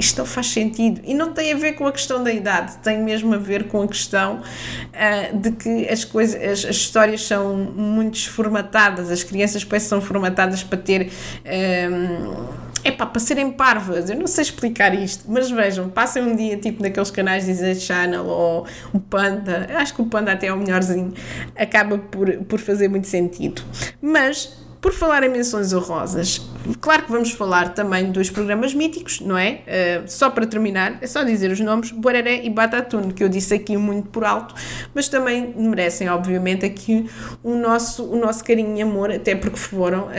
isto 0.00 0.18
não 0.18 0.26
faz 0.26 0.48
sentido. 0.48 1.00
E 1.04 1.14
não 1.14 1.32
tem 1.32 1.52
a 1.52 1.56
ver 1.56 1.74
com 1.74 1.86
a 1.86 1.92
questão 1.92 2.24
da 2.24 2.32
idade, 2.32 2.78
tem 2.78 3.02
mesmo 3.02 3.34
a 3.34 3.38
ver 3.38 3.68
com 3.68 3.82
a 3.82 3.88
questão 3.88 4.40
uh, 4.40 5.38
de 5.38 5.52
que 5.52 5.88
as 5.88 6.04
coisas, 6.04 6.42
as, 6.42 6.64
as, 6.64 6.76
histórias 6.76 7.22
são 7.22 7.54
muito 7.54 8.12
desformatadas, 8.12 9.10
as 9.10 9.22
crianças 9.22 9.62
parece 9.62 9.86
são 9.86 10.00
formatadas 10.00 10.64
para 10.64 10.78
ter. 10.78 11.12
Um, 11.44 12.70
é 12.82 12.90
pá, 12.90 13.04
para 13.04 13.20
serem 13.20 13.52
parvas, 13.52 14.08
eu 14.08 14.16
não 14.16 14.26
sei 14.26 14.40
explicar 14.40 14.94
isto, 14.94 15.24
mas 15.28 15.50
vejam, 15.50 15.90
passem 15.90 16.22
um 16.22 16.34
dia 16.34 16.56
tipo 16.56 16.82
naqueles 16.82 17.10
canais 17.10 17.44
Disney 17.44 17.74
Channel 17.74 18.24
ou 18.24 18.66
o 18.90 18.98
Panda, 18.98 19.68
acho 19.76 19.94
que 19.94 20.00
o 20.00 20.06
Panda 20.06 20.32
até 20.32 20.46
é 20.46 20.52
o 20.52 20.56
melhorzinho, 20.56 21.12
acaba 21.54 21.98
por, 21.98 22.32
por 22.44 22.58
fazer 22.58 22.88
muito 22.88 23.06
sentido. 23.06 23.62
Mas 24.00 24.59
por 24.80 24.94
falar 24.94 25.22
em 25.22 25.28
menções 25.28 25.74
honrosas, 25.74 26.40
claro 26.80 27.02
que 27.02 27.12
vamos 27.12 27.32
falar 27.32 27.74
também 27.74 28.10
dos 28.10 28.30
programas 28.30 28.72
míticos, 28.72 29.20
não 29.20 29.36
é? 29.36 29.60
Uh, 29.66 30.10
só 30.10 30.30
para 30.30 30.46
terminar, 30.46 30.98
é 31.02 31.06
só 31.06 31.22
dizer 31.22 31.50
os 31.50 31.60
nomes: 31.60 31.90
Boreré 31.90 32.42
e 32.44 32.50
Batatune, 32.50 33.12
que 33.12 33.22
eu 33.22 33.28
disse 33.28 33.52
aqui 33.52 33.76
muito 33.76 34.08
por 34.08 34.24
alto, 34.24 34.54
mas 34.94 35.06
também 35.08 35.52
merecem, 35.54 36.08
obviamente, 36.08 36.64
aqui 36.64 37.06
o 37.42 37.54
nosso, 37.56 38.04
o 38.04 38.18
nosso 38.18 38.42
carinho 38.42 38.74
e 38.74 38.80
amor, 38.80 39.10
até 39.10 39.34
porque 39.34 39.58
foram 39.58 40.04
uh, 40.04 40.10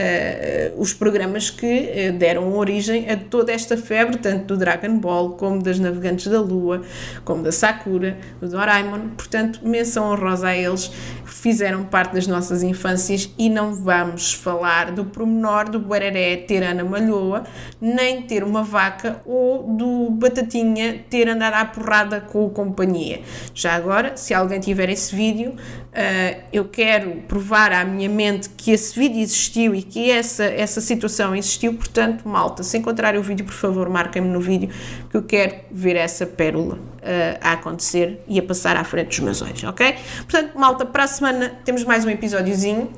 os 0.76 0.92
programas 0.92 1.50
que 1.50 2.10
uh, 2.10 2.16
deram 2.16 2.52
origem 2.56 3.10
a 3.10 3.16
toda 3.16 3.50
esta 3.52 3.76
febre, 3.76 4.16
tanto 4.18 4.46
do 4.46 4.56
Dragon 4.56 4.96
Ball, 4.96 5.30
como 5.30 5.60
das 5.60 5.80
Navegantes 5.80 6.28
da 6.28 6.40
Lua, 6.40 6.82
como 7.24 7.42
da 7.42 7.50
Sakura, 7.50 8.16
do 8.40 8.48
Doraemon. 8.48 9.08
Portanto, 9.16 9.58
menção 9.64 10.12
honrosa 10.12 10.48
a 10.48 10.56
eles, 10.56 10.88
fizeram 11.24 11.82
parte 11.84 12.14
das 12.14 12.28
nossas 12.28 12.62
infâncias 12.62 13.28
e 13.36 13.50
não 13.50 13.74
vamos 13.74 14.32
falar 14.32 14.51
do 14.94 15.04
promenor 15.04 15.68
do 15.68 15.78
Buereré 15.78 16.36
ter 16.36 16.62
Ana 16.62 16.84
Malhoa, 16.84 17.44
nem 17.80 18.22
ter 18.22 18.44
uma 18.44 18.62
vaca 18.62 19.20
ou 19.24 19.64
do 19.64 20.10
Batatinha 20.10 21.04
ter 21.08 21.28
andado 21.28 21.54
à 21.54 21.64
porrada 21.64 22.20
com 22.20 22.46
a 22.46 22.50
companhia. 22.50 23.20
Já 23.54 23.74
agora, 23.74 24.16
se 24.16 24.34
alguém 24.34 24.60
tiver 24.60 24.88
esse 24.88 25.14
vídeo, 25.14 25.50
uh, 25.50 26.42
eu 26.52 26.64
quero 26.66 27.22
provar 27.28 27.72
à 27.72 27.84
minha 27.84 28.08
mente 28.08 28.48
que 28.50 28.70
esse 28.70 28.98
vídeo 28.98 29.20
existiu 29.20 29.74
e 29.74 29.82
que 29.82 30.10
essa, 30.10 30.44
essa 30.44 30.80
situação 30.80 31.34
existiu, 31.34 31.74
portanto, 31.74 32.28
malta, 32.28 32.62
se 32.62 32.76
encontrar 32.78 33.16
o 33.16 33.22
vídeo, 33.22 33.44
por 33.44 33.54
favor, 33.54 33.88
marquem-me 33.88 34.28
no 34.28 34.40
vídeo 34.40 34.68
que 35.10 35.16
eu 35.16 35.22
quero 35.22 35.56
ver 35.70 35.96
essa 35.96 36.26
pérola 36.26 36.74
uh, 36.74 37.38
a 37.40 37.52
acontecer 37.52 38.22
e 38.28 38.38
a 38.38 38.42
passar 38.42 38.76
à 38.76 38.84
frente 38.84 39.08
dos 39.08 39.20
meus 39.20 39.42
olhos, 39.42 39.64
ok? 39.64 39.94
Portanto, 40.28 40.58
malta, 40.58 40.84
para 40.86 41.04
a 41.04 41.06
semana 41.06 41.52
temos 41.64 41.84
mais 41.84 42.04
um 42.04 42.10
episódiozinho. 42.10 42.90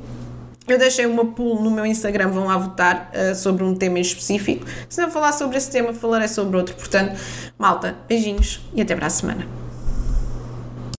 Eu 0.67 0.79
deixei 0.79 1.05
uma 1.05 1.27
pool 1.27 1.61
no 1.63 1.71
meu 1.71 1.85
Instagram, 1.85 2.31
vão 2.31 2.47
lá 2.47 2.57
votar 2.57 3.11
uh, 3.13 3.35
sobre 3.35 3.63
um 3.65 3.75
tema 3.75 3.99
em 3.99 4.03
específico. 4.03 4.67
Se 4.89 5.01
não 5.01 5.11
falar 5.11 5.33
sobre 5.33 5.59
esse 5.59 5.71
tema, 5.71 5.93
falarei 5.93 6.29
sobre 6.29 6.57
outro. 6.57 6.75
Portanto, 6.75 7.21
malta, 7.59 7.97
beijinhos 8.09 8.61
e 8.75 8.81
até 8.81 8.97
para 8.97 9.07
a 9.07 9.11
semana. 9.11 9.64